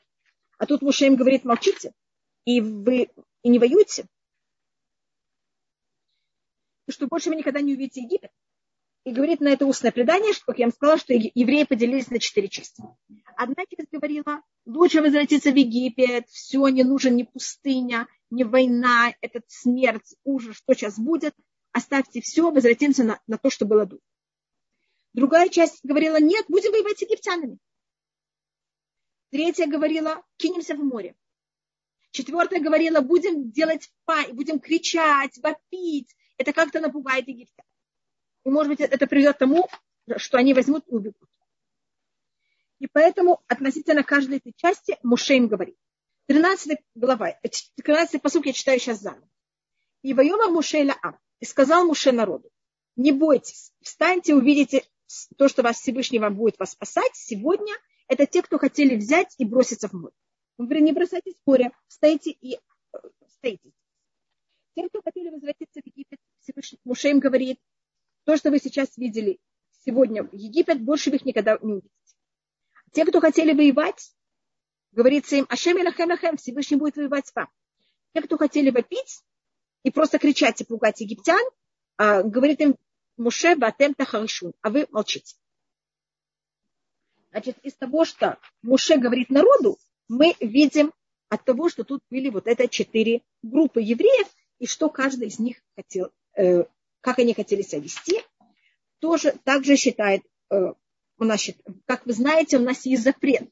[0.57, 1.93] А тут Муше им говорит, молчите,
[2.45, 3.09] и вы
[3.43, 4.07] и не воюете.
[6.87, 8.31] И что больше вы никогда не увидите Египет.
[9.05, 12.19] И говорит на это устное предание, что, как я вам сказала, что евреи поделились на
[12.19, 12.83] четыре части.
[13.37, 19.43] Одна часть говорила, лучше возвратиться в Египет, все, не нужен ни пустыня, ни война, этот
[19.47, 21.33] смерть, ужас, что сейчас будет.
[21.71, 23.99] Оставьте все, возвратимся на, на то, что было до.
[25.13, 27.57] Другая часть говорила, нет, будем воевать с египтянами.
[29.31, 31.15] Третья говорила, кинемся в море.
[32.11, 36.15] Четвертая говорила, будем делать пай, будем кричать, вопить.
[36.37, 37.65] Это как-то напугает египтян.
[38.49, 39.69] И, может быть, это приведет к тому,
[40.17, 41.29] что они возьмут и убегут.
[42.79, 45.77] И поэтому относительно каждой этой части Муше им говорит.
[46.25, 47.37] 13 глава,
[47.75, 49.29] 13 посук я читаю сейчас заново.
[50.01, 51.19] И воема Муше Лаам.
[51.39, 52.49] И сказал Муше народу,
[52.95, 54.83] не бойтесь, встаньте, увидите
[55.37, 57.73] то, что вас Всевышний вам будет вас спасать сегодня–
[58.07, 60.15] это те, кто хотели взять и броситься в море.
[60.57, 62.97] Он говорит, не бросайтесь в море, встайте и э,
[63.27, 63.71] стоите.
[64.75, 67.59] Те, кто хотели возвратиться в Египет, Всевышний Муше говорит,
[68.29, 69.39] то, что вы сейчас видели
[69.83, 71.89] сегодня в Египет, больше вы их никогда не увидите.
[72.91, 74.13] Те, кто хотели воевать,
[74.91, 77.49] говорится им, Ашем и Лахем Всевышний будет воевать с вами.
[78.13, 79.23] Те, кто хотели вопить
[79.81, 81.41] и просто кричать и пугать египтян,
[81.97, 82.75] а, говорит им
[83.17, 85.35] Муше Батем Тахаришун, а вы молчите.
[87.31, 90.93] Значит, из того, что Муше говорит народу, мы видим
[91.29, 94.27] от того, что тут были вот это четыре группы евреев,
[94.59, 96.65] и что каждый из них хотел, э,
[97.01, 98.21] как они хотели себя вести,
[98.99, 100.73] тоже также считает, э,
[101.17, 101.49] у нас,
[101.85, 103.49] как вы знаете, у нас есть запрет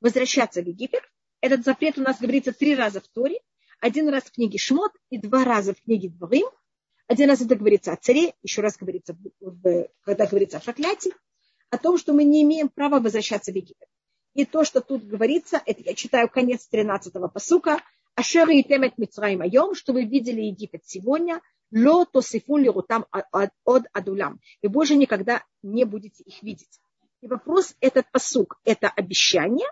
[0.00, 1.02] возвращаться в Египет.
[1.40, 3.40] Этот запрет у нас говорится три раза в Торе,
[3.80, 6.48] один раз в книге Шмот и два раза в книге Дворим.
[7.06, 9.16] Один раз это говорится о царе, еще раз говорится,
[10.04, 11.12] когда говорится о проклятии
[11.70, 13.88] о том, что мы не имеем права возвращаться в Египет.
[14.34, 17.82] И то, что тут говорится, это я читаю конец 13-го посука,
[18.14, 21.40] Ашер и темет Мицраим айом, что вы видели Египет сегодня,
[21.72, 23.52] ло тосифун лирутам от
[23.92, 24.40] адулам.
[24.62, 26.80] Вы больше никогда не будете их видеть.
[27.20, 29.68] И вопрос, этот посук, это обещание,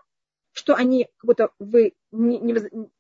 [0.53, 2.55] что они, как будто вы не, не,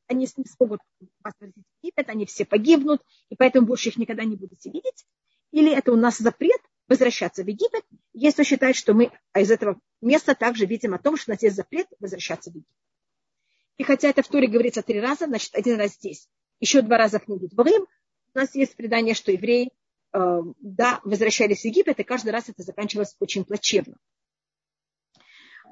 [0.06, 0.80] они не смогут
[1.22, 1.64] вас возвратить
[2.08, 5.04] они все погибнут, и поэтому больше их никогда не будете видеть.
[5.50, 7.84] Или это у нас запрет, возвращаться в Египет,
[8.14, 11.42] есть кто считает, что мы из этого места также видим о том, что у нас
[11.42, 12.72] есть запрет возвращаться в Египет.
[13.76, 16.28] И хотя это в Туре говорится три раза, значит, один раз здесь,
[16.60, 17.86] еще два раза в книге Дворим,
[18.34, 19.70] у нас есть предание, что евреи,
[20.12, 23.96] э, да, возвращались в Египет, и каждый раз это заканчивалось очень плачевно.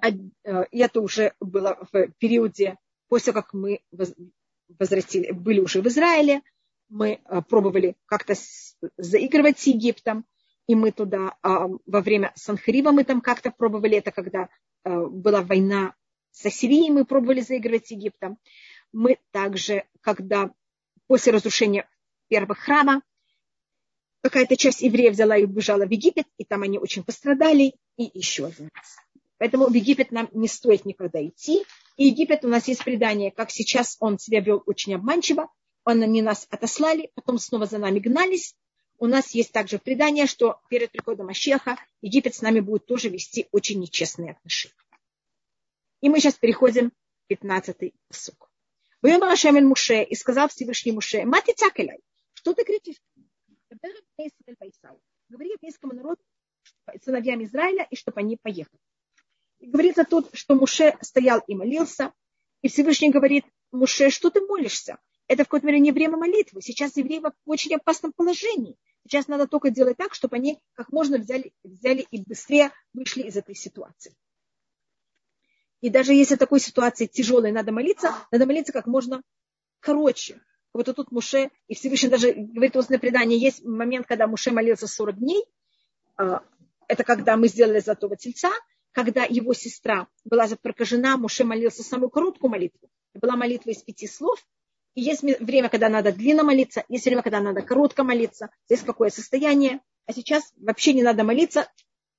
[0.02, 2.76] А, э, и это уже было в периоде,
[3.08, 3.80] после как мы
[4.68, 6.42] возвратили, были уже в Израиле,
[6.88, 8.34] мы э, пробовали как-то
[8.96, 10.24] заигрывать с Египтом,
[10.66, 14.48] и мы туда а, во время Санхрива мы там как-то пробовали, это когда
[14.84, 15.94] была война
[16.32, 18.38] с Ассирией, мы пробовали заигрывать с Египтом.
[18.92, 20.52] Мы также, когда
[21.06, 21.88] после разрушения
[22.28, 23.02] первого храма,
[24.22, 28.46] какая-то часть евреев взяла и убежала в Египет, и там они очень пострадали, и еще
[28.46, 28.96] один раз.
[29.38, 31.64] Поэтому в Египет нам не стоит никогда идти.
[31.96, 35.48] И Египет у нас есть предание, как сейчас он себя вел очень обманчиво.
[35.84, 38.54] Он, они нас отослали, потом снова за нами гнались,
[38.98, 43.46] у нас есть также предание, что перед приходом Ащеха Египет с нами будет тоже вести
[43.52, 44.74] очень нечестные отношения.
[46.00, 48.50] И мы сейчас переходим к 15-й посук.
[49.02, 51.98] Выемар Ашем Муше и сказал Всевышний Муше, мати цакеляй,
[52.46, 53.02] что ты кричишь?
[55.28, 56.22] Говори еврейскому народу,
[57.02, 58.78] сыновьям Израиля, и чтобы они поехали.
[59.58, 62.12] И говорится тут, что Муше стоял и молился,
[62.62, 64.98] и Всевышний говорит, Муше, что ты молишься?
[65.26, 66.62] Это в какой-то мере не время молитвы.
[66.62, 68.76] Сейчас евреи в очень опасном положении.
[69.02, 73.36] Сейчас надо только делать так, чтобы они как можно взяли, взяли и быстрее вышли из
[73.36, 74.14] этой ситуации.
[75.80, 79.20] И даже если такой ситуации тяжелой надо молиться, надо молиться как можно
[79.80, 80.40] короче.
[80.76, 85.18] Вот тут Муше, и Всевышний даже говорит устное предание, есть момент, когда Муше молился 40
[85.18, 85.42] дней,
[86.18, 86.42] а,
[86.86, 88.50] это когда мы сделали золотого тельца,
[88.92, 92.90] когда его сестра была прокажена, Муше молился самую короткую молитву.
[93.14, 94.46] Была молитва из пяти слов,
[94.94, 98.50] и есть время, когда надо длинно молиться, есть время, когда надо коротко молиться.
[98.66, 99.80] Здесь какое состояние.
[100.04, 101.70] А сейчас вообще не надо молиться,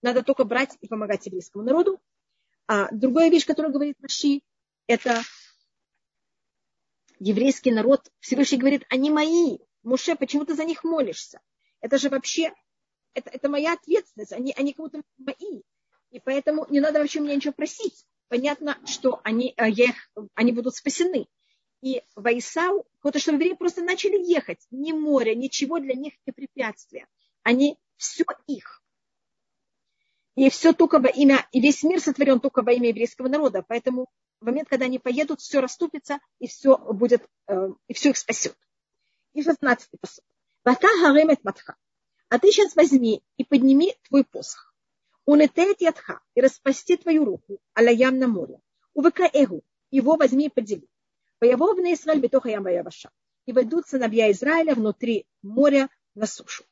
[0.01, 1.99] надо только брать и помогать еврейскому народу.
[2.67, 4.41] А другая вещь, которую говорит Маши,
[4.87, 5.21] это
[7.19, 8.11] еврейский народ.
[8.19, 9.59] Всевышний говорит, они мои.
[9.83, 11.39] Муше, почему ты за них молишься?
[11.81, 12.53] Это же вообще,
[13.13, 15.61] это, это моя ответственность, они, они кому-то мои.
[16.11, 18.05] И поэтому не надо вообще меня ничего просить.
[18.27, 19.95] понятно, что они, э, их,
[20.35, 21.27] они будут спасены.
[21.81, 24.65] И Вайсау, потому что евреи просто начали ехать.
[24.71, 27.07] Ни море, ничего для них не препятствие.
[27.43, 28.81] Они все их.
[30.35, 33.63] И все только во имя, и весь мир сотворен только во имя еврейского народа.
[33.67, 34.07] Поэтому
[34.39, 38.55] в момент, когда они поедут, все расступится, и все будет, э, и все их спасет.
[39.33, 40.23] И 16 посыл.
[40.63, 41.75] Вата харемет матха.
[42.29, 44.75] А ты сейчас возьми и подними твой посох.
[45.25, 48.59] Унетет ядха и распасти твою руку, алаям на море.
[48.93, 50.87] Увыка эгу, его возьми и подели.
[51.39, 53.11] Воевовны Израиль бетоха ям ваяваша.
[53.45, 56.65] И войдут сыновья Израиля внутри моря на сушу.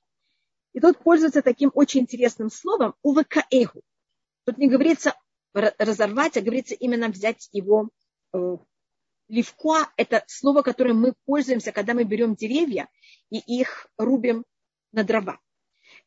[0.74, 3.82] И тут пользуется таким очень интересным словом увыкаэгу.
[4.44, 5.14] Тут не говорится
[5.56, 7.90] разорвать, а говорится именно взять его
[8.34, 8.58] э,
[9.28, 12.90] Левкуа– это слово, которым мы пользуемся, когда мы берем деревья
[13.30, 14.46] и их рубим
[14.92, 15.40] на дрова.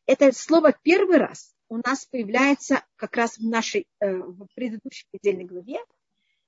[0.05, 5.45] Это слово первый раз у нас появляется как раз в нашей э, в предыдущей недельной
[5.45, 5.79] главе.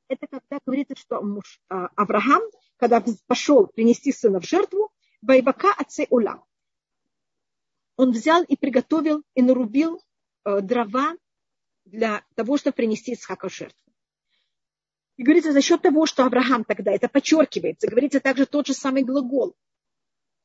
[0.08, 2.42] Это когда говорится, что муж э, Авраам,
[2.78, 4.92] когда пошел принести сына в жертву,
[5.22, 6.44] Байбака отце Ула
[8.02, 10.02] он взял и приготовил и нарубил
[10.44, 11.16] дрова
[11.86, 13.92] для того, чтобы принести Исхака в жертву.
[15.18, 19.04] И говорится, за счет того, что Авраам тогда, это подчеркивается, говорится также тот же самый
[19.04, 19.56] глагол,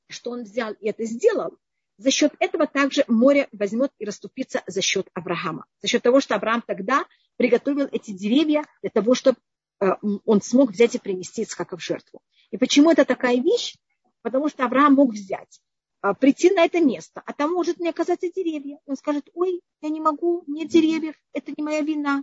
[0.08, 1.58] что он взял и это сделал,
[1.98, 5.64] за счет этого также море возьмет и расступится за счет Авраама.
[5.80, 7.06] За счет того, что Авраам тогда
[7.36, 9.38] приготовил эти деревья для того, чтобы
[9.80, 9.92] э,
[10.24, 12.20] он смог взять и принести Исхака в жертву.
[12.50, 13.76] И почему это такая вещь?
[14.20, 15.60] Потому что Авраам мог взять
[16.20, 18.78] прийти на это место, а там может не оказаться деревья.
[18.86, 22.22] Он скажет, ой, я не могу, нет деревьев, это не моя вина.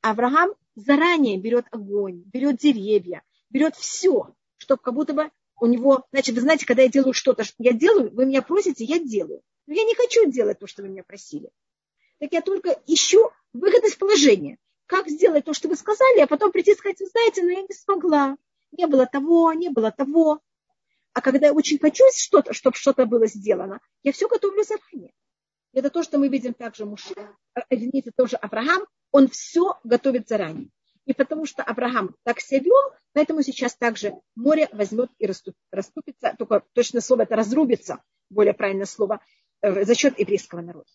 [0.00, 6.34] Авраам заранее берет огонь, берет деревья, берет все, чтобы как будто бы у него, значит,
[6.34, 9.42] вы знаете, когда я делаю что-то, я делаю, вы меня просите, я делаю.
[9.66, 11.50] Но я не хочу делать то, что вы меня просили.
[12.18, 14.58] Так я только ищу выход из положения.
[14.86, 17.74] Как сделать то, что вы сказали, а потом прийти и сказать, знаете, но я не
[17.74, 18.36] смогла.
[18.72, 20.40] Не было того, не было того.
[21.16, 25.14] А когда я очень хочу что-то, чтобы что-то было сделано, я все готовлю заранее.
[25.72, 27.14] Это то, что мы видим также Муше,
[27.54, 30.68] э, извините, тоже Авраам, он все готовит заранее.
[31.06, 35.26] И потому что Авраам так себя вел, поэтому сейчас также море возьмет и
[35.70, 39.24] расступится, только точное слово это разрубится, более правильное слово,
[39.62, 40.90] э, за счет еврейского народа.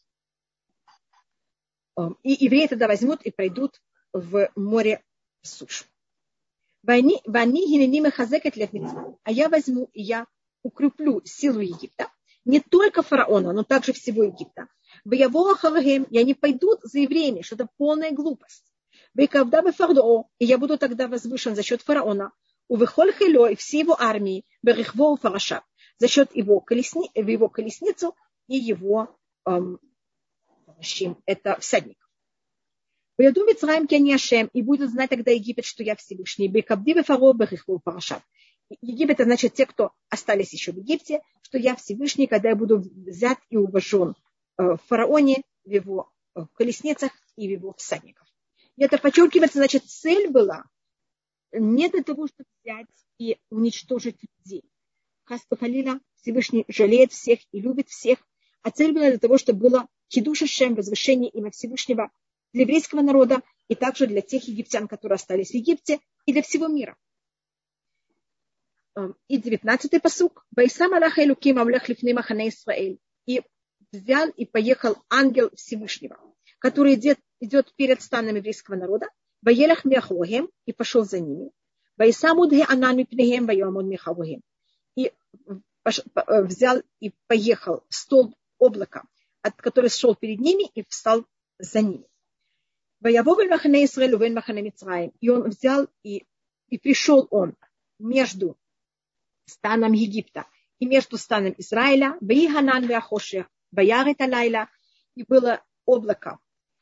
[1.97, 3.81] Эм, и евреи тогда возьмут и пройдут
[4.13, 5.03] в море
[5.41, 5.85] в сушу.
[6.83, 8.55] Вани гиненим хазекет
[9.23, 10.25] А я возьму и я
[10.63, 12.09] укреплю силу Египта.
[12.43, 14.67] Не только фараона, но также всего Египта.
[15.05, 18.65] В его и они пойдут за евреями, что это полная глупость.
[19.13, 22.31] Векавда бы фардоо, и я буду тогда возвышен за счет фараона.
[22.67, 25.63] У Вехоль Хело и всей его армии, Берехво Фараша,
[25.97, 28.15] за счет его, колесни, его колесницу
[28.47, 29.15] и его
[29.45, 29.79] эм,
[31.25, 32.00] это всадник.
[33.21, 36.47] Поеду Мицраим Кеньяшем, и будет знать тогда Египет, что я Всевышний.
[36.47, 38.23] Бекабди Бефаро Бехихву Парашат.
[38.81, 42.79] Египет, это значит те, кто остались еще в Египте, что я Всевышний, когда я буду
[42.79, 44.15] взят и уважен
[44.57, 46.11] в фараоне, в его
[46.55, 48.27] колесницах и в его всадниках.
[48.75, 50.63] И это подчеркивается, значит, цель была
[51.51, 52.87] не для того, чтобы взять
[53.19, 54.63] и уничтожить людей.
[55.25, 58.17] Хаспа Халила Всевышний жалеет всех и любит всех,
[58.63, 62.09] а цель была для того, чтобы было Хидуша Шем, возвышение имя Всевышнего
[62.53, 66.67] для еврейского народа и также для тех египтян, которые остались в Египте, и для всего
[66.67, 66.97] мира.
[68.95, 70.45] Эм, и девятнадцатый посук.
[70.51, 72.99] Байсам Аллаха Илуким Амлех Лифней Махане Исраэль.
[73.25, 73.41] И
[73.91, 76.17] взял и поехал ангел Всевышнего,
[76.59, 79.07] который идет, идет перед станом еврейского народа.
[79.41, 81.51] Ваелах Мехогем и пошел за ними.
[81.97, 84.41] Байсамудhe Анан Пнехем Вайомон Мехогем.
[84.95, 85.11] И
[85.47, 89.03] э, взял и поехал столб облака,
[89.41, 91.25] от который шел перед ними и встал
[91.57, 92.10] за ними.
[93.01, 95.11] Ваявовель Махане Исраэль Увен Махане Мицраим.
[95.19, 96.25] И он взял и,
[96.69, 97.55] и пришел он
[97.97, 98.57] между
[99.45, 100.45] станом Египта
[100.79, 102.15] и между станом Израиля.
[102.21, 103.47] Ваиханан Вяхошех.
[103.71, 104.69] Ваярит Алайла.
[105.15, 106.37] И было облако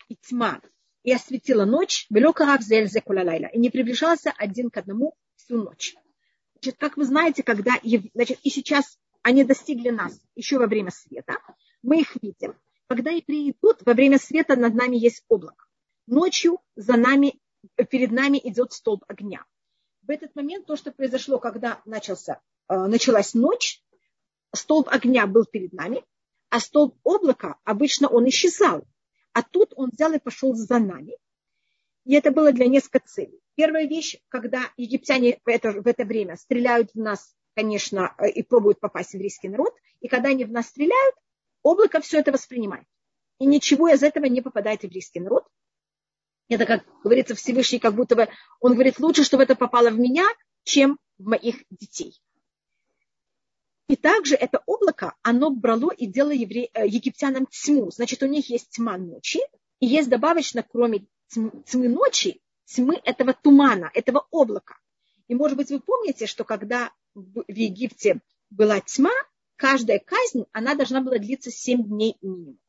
[0.09, 0.59] и тьма.
[1.03, 2.05] И осветила ночь.
[2.09, 5.95] И не приближался один к одному всю ночь.
[6.55, 7.72] Значит, как вы знаете, когда
[8.13, 11.38] значит, и сейчас они достигли нас еще во время света,
[11.82, 12.55] мы их видим.
[12.88, 15.68] Когда и придут, во время света над нами есть облако
[16.12, 17.39] ночью за нами,
[17.89, 19.45] перед нами идет столб огня.
[20.01, 23.84] В этот момент то, что произошло, когда начался, э, началась ночь,
[24.53, 26.03] столб огня был перед нами,
[26.49, 28.86] а столб облака, обычно он исчезал.
[29.34, 31.16] А тут он взял и пошел за нами.
[32.05, 33.39] И это было для нескольких целей.
[33.55, 38.41] Первая вещь, когда египтяне в это, в это время стреляют в нас, конечно, э, и
[38.41, 41.16] пробуют попасть в еврейский народ, и когда они в нас стреляют,
[41.62, 42.86] облако все это воспринимает.
[43.39, 45.45] И ничего из этого не попадает в еврейский народ.
[46.49, 48.27] Это, как говорится, Всевышний, как будто бы,
[48.59, 50.25] он говорит, лучше, чтобы это попало в меня,
[50.63, 52.19] чем в моих детей.
[53.87, 56.69] И также это облако, оно брало и делало евре...
[56.73, 57.89] Э, египтянам тьму.
[57.91, 59.39] Значит, у них есть тьма ночи,
[59.79, 64.77] и есть добавочно, кроме тьмы ночи, тьмы этого тумана, этого облака.
[65.27, 69.11] И, может быть, вы помните, что когда в Египте была тьма,
[69.55, 72.59] каждая казнь, она должна была длиться 7 дней минимум.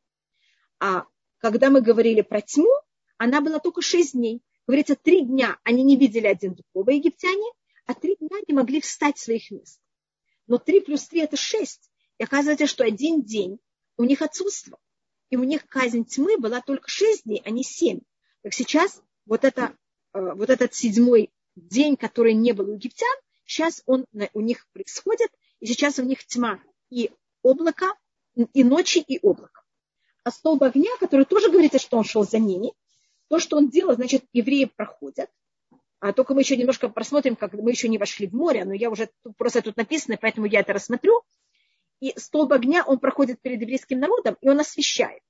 [0.79, 1.07] А
[1.39, 2.71] когда мы говорили про тьму,
[3.21, 4.41] она была только 6 дней.
[4.67, 7.53] Говорится, три дня они не видели один другого египтяне,
[7.85, 9.79] а три дня не могли встать в своих мест.
[10.47, 11.91] Но три плюс три это шесть.
[12.17, 13.59] И оказывается, что один день
[13.99, 14.79] у них отсутствовал.
[15.29, 18.01] И у них казнь тьмы была только шесть дней, а не семь.
[18.41, 19.77] Так сейчас вот, это,
[20.15, 25.29] э, вот этот седьмой день, который не был у египтян, сейчас он у них происходит,
[25.59, 26.59] и сейчас у них тьма
[26.89, 27.11] и
[27.43, 27.87] облако,
[28.55, 29.61] и ночи, и облако.
[30.25, 32.73] А столб огня, который тоже говорится, что он шел за ними,
[33.31, 35.31] то, что он делал, значит, евреи проходят,
[36.01, 38.91] а только мы еще немножко просмотрим, как мы еще не вошли в море, но я
[38.91, 39.09] уже
[39.39, 41.23] просто тут написано, поэтому я это рассмотрю.
[42.01, 45.23] И столб огня, он проходит перед еврейским народом, и он освещает.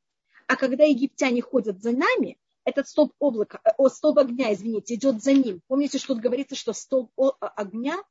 [0.46, 5.22] А когда египтяне ходят за нами, этот столб облака, э, о, столб огня, извините, идет
[5.22, 5.60] за ним.
[5.66, 8.02] Помните, что тут говорится, что столб огня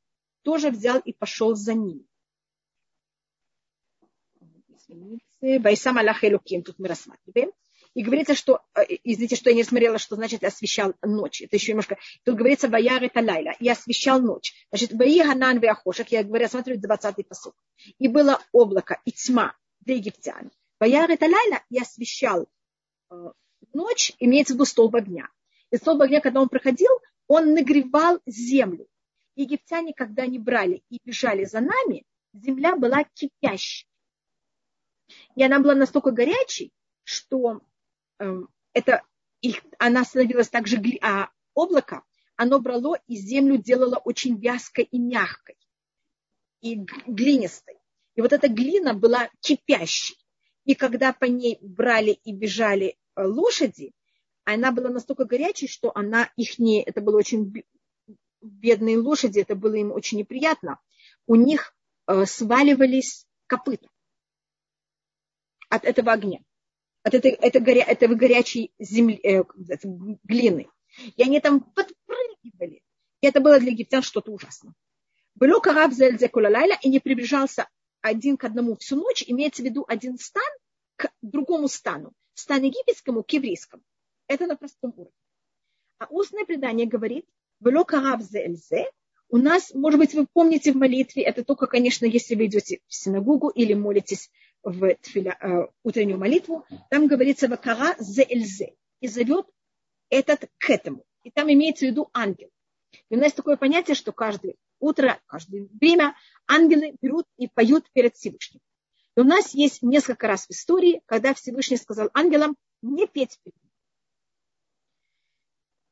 [0.42, 2.06] тоже взял и пошел за ним.
[4.68, 5.58] Извините.
[5.58, 7.50] Байсам Аллах Элуким, тут мы рассматриваем.
[7.94, 11.42] И говорится, что, э, извините, что я не смотрела, что значит освещал ночь.
[11.42, 11.98] Это еще немножко.
[12.24, 13.52] Тут говорится Ваяр это лайла.
[13.58, 14.54] И освещал ночь.
[14.70, 17.54] Значит, Ваи Ганан Вяхошек, я говорю, смотрю 20-й посуд.
[17.98, 20.52] И было облако и тьма для египтян.
[20.78, 22.48] Ваяр это лайла и освещал
[23.10, 23.14] э,
[23.72, 25.28] ночь, имеется в виду столб огня.
[25.70, 26.90] И столб огня, когда он проходил,
[27.26, 28.86] он нагревал землю.
[29.34, 33.88] Египтяне, когда они брали и бежали за нами, земля была кипящей.
[35.34, 36.72] И она была настолько горячей,
[37.04, 37.60] что
[38.72, 39.02] это
[39.40, 42.02] их, она становилась также а облако,
[42.36, 45.56] оно брало и землю делало очень вязкой и мягкой,
[46.60, 47.76] и глинистой.
[48.14, 50.16] И вот эта глина была кипящей.
[50.64, 53.92] И когда по ней брали и бежали э, лошади,
[54.44, 56.82] она была настолько горячей, что она их не...
[56.82, 57.52] Это было очень
[58.42, 60.78] бедные лошади, это было им очень неприятно.
[61.26, 61.74] У них
[62.06, 63.88] э, сваливались копыта
[65.68, 66.40] от этого огня
[67.02, 69.44] от этой, этой, горя, этого горячей земли, э,
[70.24, 70.68] глины.
[71.16, 72.82] И они там подпрыгивали.
[73.20, 74.74] И это было для египтян что-то ужасное.
[75.34, 75.92] Было караб
[76.32, 77.68] кулалайла и не приближался
[78.00, 80.50] один к одному всю ночь, имеется в виду один стан
[80.96, 82.12] к другому стану.
[82.34, 83.82] Стан египетскому к еврейскому.
[84.26, 85.12] Это на простом уровне.
[85.98, 87.26] А устное предание говорит,
[87.60, 88.22] было караб
[89.32, 92.94] у нас, может быть, вы помните в молитве, это только, конечно, если вы идете в
[92.94, 94.28] синагогу или молитесь
[94.62, 99.46] в тфиля, э, утреннюю молитву, там говорится «Вакара зе эльзе» и зовет
[100.08, 101.04] этот к этому.
[101.22, 102.50] И там имеется в виду ангел.
[103.08, 108.16] И у нас такое понятие, что каждое утро, каждое время ангелы берут и поют перед
[108.16, 108.60] Всевышним.
[109.16, 113.56] И у нас есть несколько раз в истории, когда Всевышний сказал ангелам не петь перед
[113.62, 113.70] ним.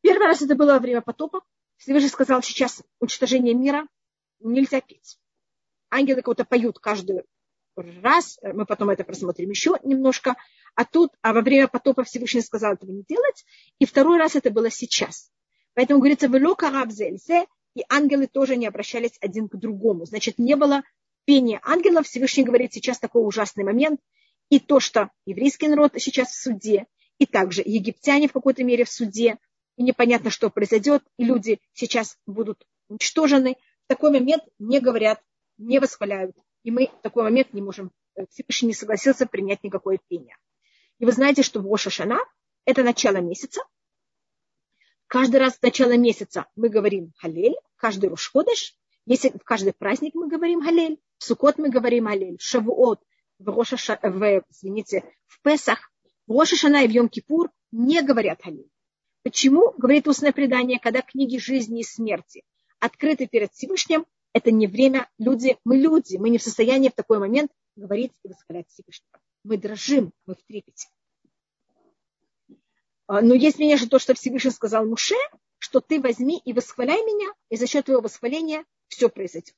[0.01, 1.43] Первый раз это было во время потопа.
[1.77, 3.87] Всевышний сказал, сейчас уничтожение мира,
[4.41, 5.19] нельзя петь.
[5.91, 7.25] Ангелы кого-то поют каждую
[8.03, 10.37] раз, мы потом это просмотрим еще немножко,
[10.75, 13.45] а тут, а во время потопа Всевышний сказал этого не делать,
[13.79, 15.31] и второй раз это было сейчас.
[15.75, 20.05] Поэтому говорится, вело карабзельзе, и ангелы тоже не обращались один к другому.
[20.05, 20.83] Значит, не было
[21.25, 22.07] пения ангелов.
[22.07, 24.01] Всевышний говорит, сейчас такой ужасный момент.
[24.51, 26.87] И то, что еврейский народ сейчас в суде,
[27.19, 29.39] и также египтяне в какой-то мере в суде,
[29.77, 33.57] и непонятно, что произойдет, и люди сейчас будут уничтожены.
[33.85, 35.23] В такой момент не говорят,
[35.59, 39.99] не восхваляют и мы в такой момент не можем, э, Всевышний не согласился принять никакое
[40.09, 40.37] пение.
[40.99, 42.19] И вы знаете, что в Ошашана
[42.65, 43.63] это начало месяца.
[45.07, 48.75] Каждый раз в начало месяца мы говорим Халель, каждый Рошходыш.
[49.07, 53.01] Если в каждый праздник мы говорим Халель, в Сукот мы говорим Халель, в Шавуот,
[53.39, 55.91] в, Рошаша, в, извините, в Песах,
[56.27, 58.71] в Рошашана и в Йом-Кипур не говорят Халель.
[59.23, 59.73] Почему?
[59.79, 62.45] Говорит устное предание, когда книги жизни и смерти
[62.81, 64.05] открыты перед Всевышним,
[64.39, 68.29] это не время, люди, мы люди, мы не в состоянии в такой момент говорить и
[68.29, 69.21] восхвалять Всевышнего.
[69.45, 70.89] Мы дрожим, мы в трепете.
[73.07, 75.17] А, но есть что то, что Всевышний сказал Муше,
[75.59, 79.55] что ты возьми и восхваляй меня, и за счет твоего восхваления все произойдет.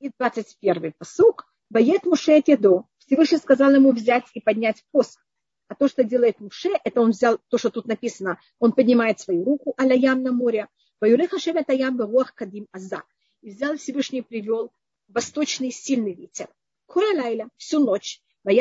[0.00, 1.46] И 21-й посук.
[1.68, 2.88] Боет Муше Теду.
[2.98, 5.24] Всевышний сказал ему взять и поднять посох.
[5.68, 8.40] А то, что делает Муше, это он взял то, что тут написано.
[8.58, 10.68] Он поднимает свою руку а ям на море.
[11.00, 11.98] Ваюлеха шевет аям
[12.34, 13.04] кадим аза
[13.42, 14.72] и взял Всевышний привел
[15.08, 16.48] восточный сильный ветер.
[16.86, 18.20] Куралайля всю ночь.
[18.44, 18.58] И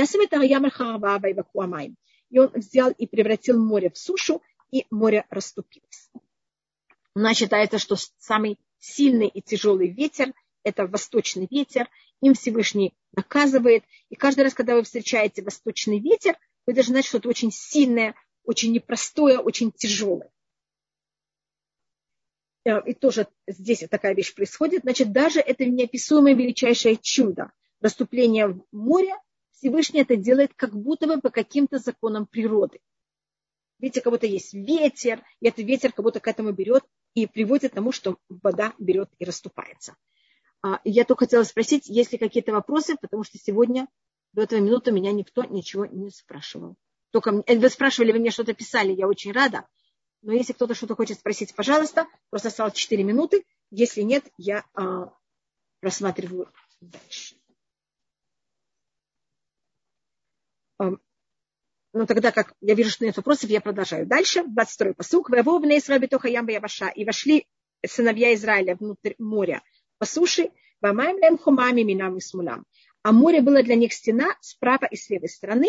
[2.39, 6.11] он взял и превратил море в сушу, и море расступилось.
[7.15, 11.89] У нас считается, что самый сильный и тяжелый ветер– это восточный ветер.
[12.21, 13.83] Им Всевышний наказывает.
[14.09, 18.15] И каждый раз, когда вы встречаете восточный ветер, вы должны знать, что это очень сильное,
[18.43, 20.29] очень непростое, очень тяжелое.
[22.69, 24.83] Э, и тоже здесь такая вещь происходит.
[24.83, 27.51] Значит, даже это неописуемое величайшее чудо,
[27.81, 29.15] расступление в море,
[29.51, 32.79] Всевышний это делает как будто бы по каким-то законам природы.
[33.77, 37.71] Видите, как будто есть ветер, и этот ветер как будто к этому берет и приводит
[37.71, 39.95] к тому, что вода берет и расступается.
[40.61, 43.87] А, я только хотела спросить, есть ли какие-то вопросы, потому что сегодня
[44.33, 46.75] до этого минуты меня никто ничего не спрашивал.
[47.11, 49.65] Только э, вы спрашивали, вы мне что-то писали, я очень рада.
[50.21, 53.45] Но если кто-то что-то хочет спросить, пожалуйста, просто осталось 4 минуты.
[53.71, 55.13] Если нет, я а,
[55.79, 56.51] просматриваю
[56.81, 57.35] дальше.
[61.91, 64.05] Ну, тогда как я вижу, что нет вопросов, я продолжаю.
[64.05, 65.31] Дальше, 22-й посук.
[65.31, 67.47] И вошли
[67.85, 69.63] сыновья Израиля внутрь моря
[69.97, 70.51] по суше.
[70.81, 70.93] А
[73.11, 75.67] море было для них стена справа и с левой стороны.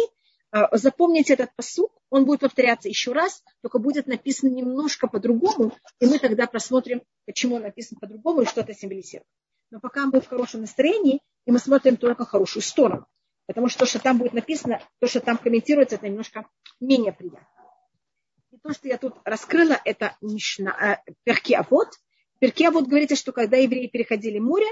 [0.52, 6.06] А, запомните этот посук, он будет повторяться еще раз, только будет написан немножко по-другому, и
[6.06, 9.26] мы тогда просмотрим, почему он написан по-другому и что это символизирует.
[9.70, 13.06] Но пока мы в хорошем настроении, и мы смотрим только хорошую сторону.
[13.46, 16.46] Потому что то, что там будет написано, то, что там комментируется, это немножко
[16.80, 17.46] менее приятно.
[18.50, 20.70] И то, что я тут раскрыла, это Мишна,
[21.06, 21.88] э, Перки Авод.
[22.40, 24.66] Перки Авод говорится, что когда евреи переходили море,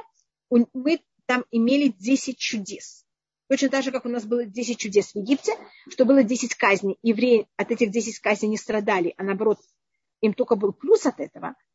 [0.51, 3.05] мы там имели 10 чудес.
[3.49, 5.53] Точно так же, как у нас было 10 чудес в Египте,
[5.89, 6.99] что было 10 казней.
[7.03, 9.59] Евреи от этих 10 казней не страдали, а наоборот,
[10.21, 11.55] им только был плюс от этого–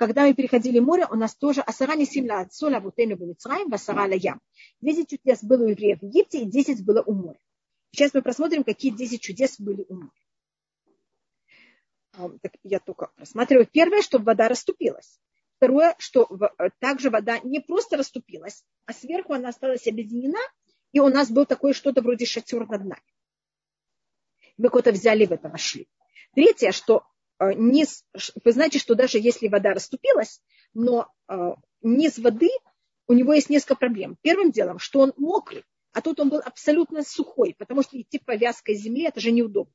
[0.00, 4.40] когда мы переходили море, у нас тоже асарани симла от соля вутейну бамицраим, васара ям.
[4.80, 7.38] Десять чудес было у евреев в Египте и десять было у моря.
[7.92, 10.10] Сейчас мы просмотрим, какие десять чудес были у моря.
[12.40, 13.68] Так я только просматриваю.
[13.70, 15.20] Первое, что вода расступилась.
[15.56, 16.26] Второе, что
[16.78, 20.40] также вода не просто расступилась, а сверху она осталась объединена,
[20.92, 23.14] и у нас был такое что-то вроде шатер над нами.
[24.56, 25.88] Мы кого-то взяли в это вошли.
[26.34, 27.04] Третье, что
[27.40, 28.04] Э, низ,
[28.44, 30.40] вы знаете, что даже если вода расступилась,
[30.74, 32.50] но э, низ воды,
[33.08, 34.16] у него есть несколько проблем.
[34.20, 38.36] Первым делом, что он мокрый, а тут он был абсолютно сухой, потому что идти по
[38.36, 39.74] вязкой земле, это же неудобно.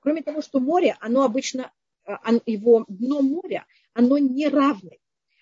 [0.00, 1.70] Кроме того, что море, оно обычно,
[2.06, 2.12] э,
[2.46, 4.98] его дно моря, оно не равное.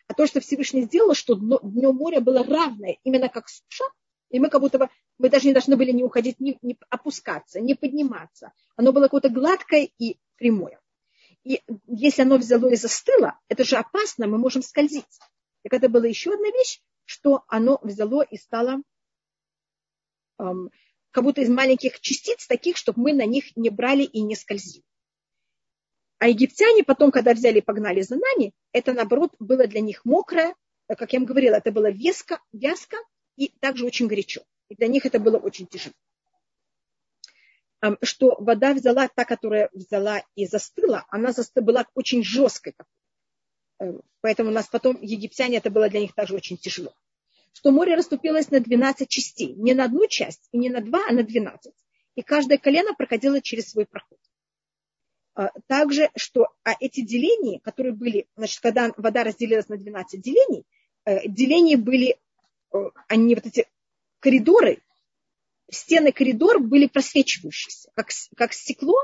[0.09, 3.85] А то, что Всевышний сделал, что дно, дно моря было равное, именно как суша,
[4.31, 7.61] и мы как будто бы, мы даже не должны были не уходить, не, не опускаться,
[7.61, 8.53] не подниматься.
[8.77, 10.81] Оно было какое-то гладкое и прямое.
[11.45, 15.19] И если оно взяло и застыло, это же опасно, мы можем скользить.
[15.63, 18.83] Так это была еще одна вещь, что оно взяло и стало
[20.39, 20.71] эм,
[21.11, 24.85] как будто из маленьких частиц таких, чтобы мы на них не брали и не скользили.
[26.19, 30.55] А египтяне потом, когда взяли и погнали за нами, это, наоборот, было для них мокрое,
[30.87, 32.97] как я вам говорила, это было веско, вязко
[33.45, 34.43] и также очень горячо.
[34.69, 35.95] И для них это было очень тяжело
[38.03, 42.75] что вода взяла, та, которая взяла и застыла, она была очень жесткой.
[43.79, 46.95] Эм, поэтому у нас потом, египтяне, это было для них также очень тяжело.
[47.53, 49.55] Что море расступилось на 12 частей.
[49.55, 51.73] Не на одну часть и не на два, а на 12.
[52.17, 54.19] И каждое колено проходило через свой проход.
[55.35, 60.65] А, также, что а эти деления, которые были, значит, когда вода разделилась на 12 делений,
[61.07, 62.19] э, деления были,
[63.09, 63.67] они вот эти
[64.21, 64.83] коридоры,
[65.71, 68.97] стены коридора были просвечивающиеся, как, как стекло,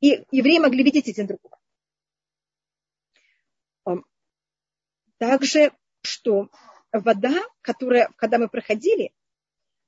[0.00, 1.58] и евреи могли видеть один другого.
[5.18, 6.48] Также, что
[6.92, 9.12] вода, которая, когда мы проходили,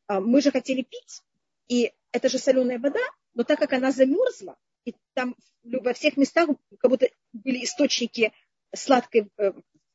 [0.08, 1.22] мы же хотели пить,
[1.66, 3.00] и это же соленая вода,
[3.34, 8.32] но так как она замерзла, и там во всех местах как будто были источники
[8.72, 9.52] сладкой, э,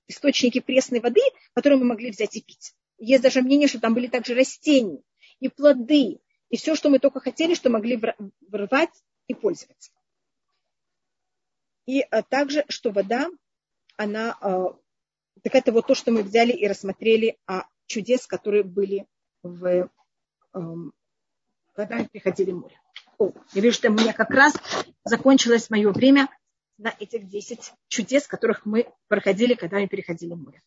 [0.07, 1.21] источники пресной воды,
[1.53, 2.73] которые мы могли взять и пить.
[2.99, 5.01] Есть даже мнение, что там были также растения
[5.39, 6.19] и плоды,
[6.49, 7.99] и все, что мы только хотели, что могли
[8.41, 9.91] вырвать и пользоваться.
[11.85, 13.29] И а, также, что вода,
[13.97, 14.75] она, а,
[15.41, 19.07] так это вот то, что мы взяли и рассмотрели о чудес, которые были
[19.41, 19.89] в,
[20.53, 20.93] эм,
[21.73, 22.79] когда приходили море.
[23.17, 24.53] О, я вижу, что у меня как раз
[25.03, 26.29] закончилось мое время
[26.77, 30.61] на этих 10 чудес, которых мы проходили, когда мы переходили море.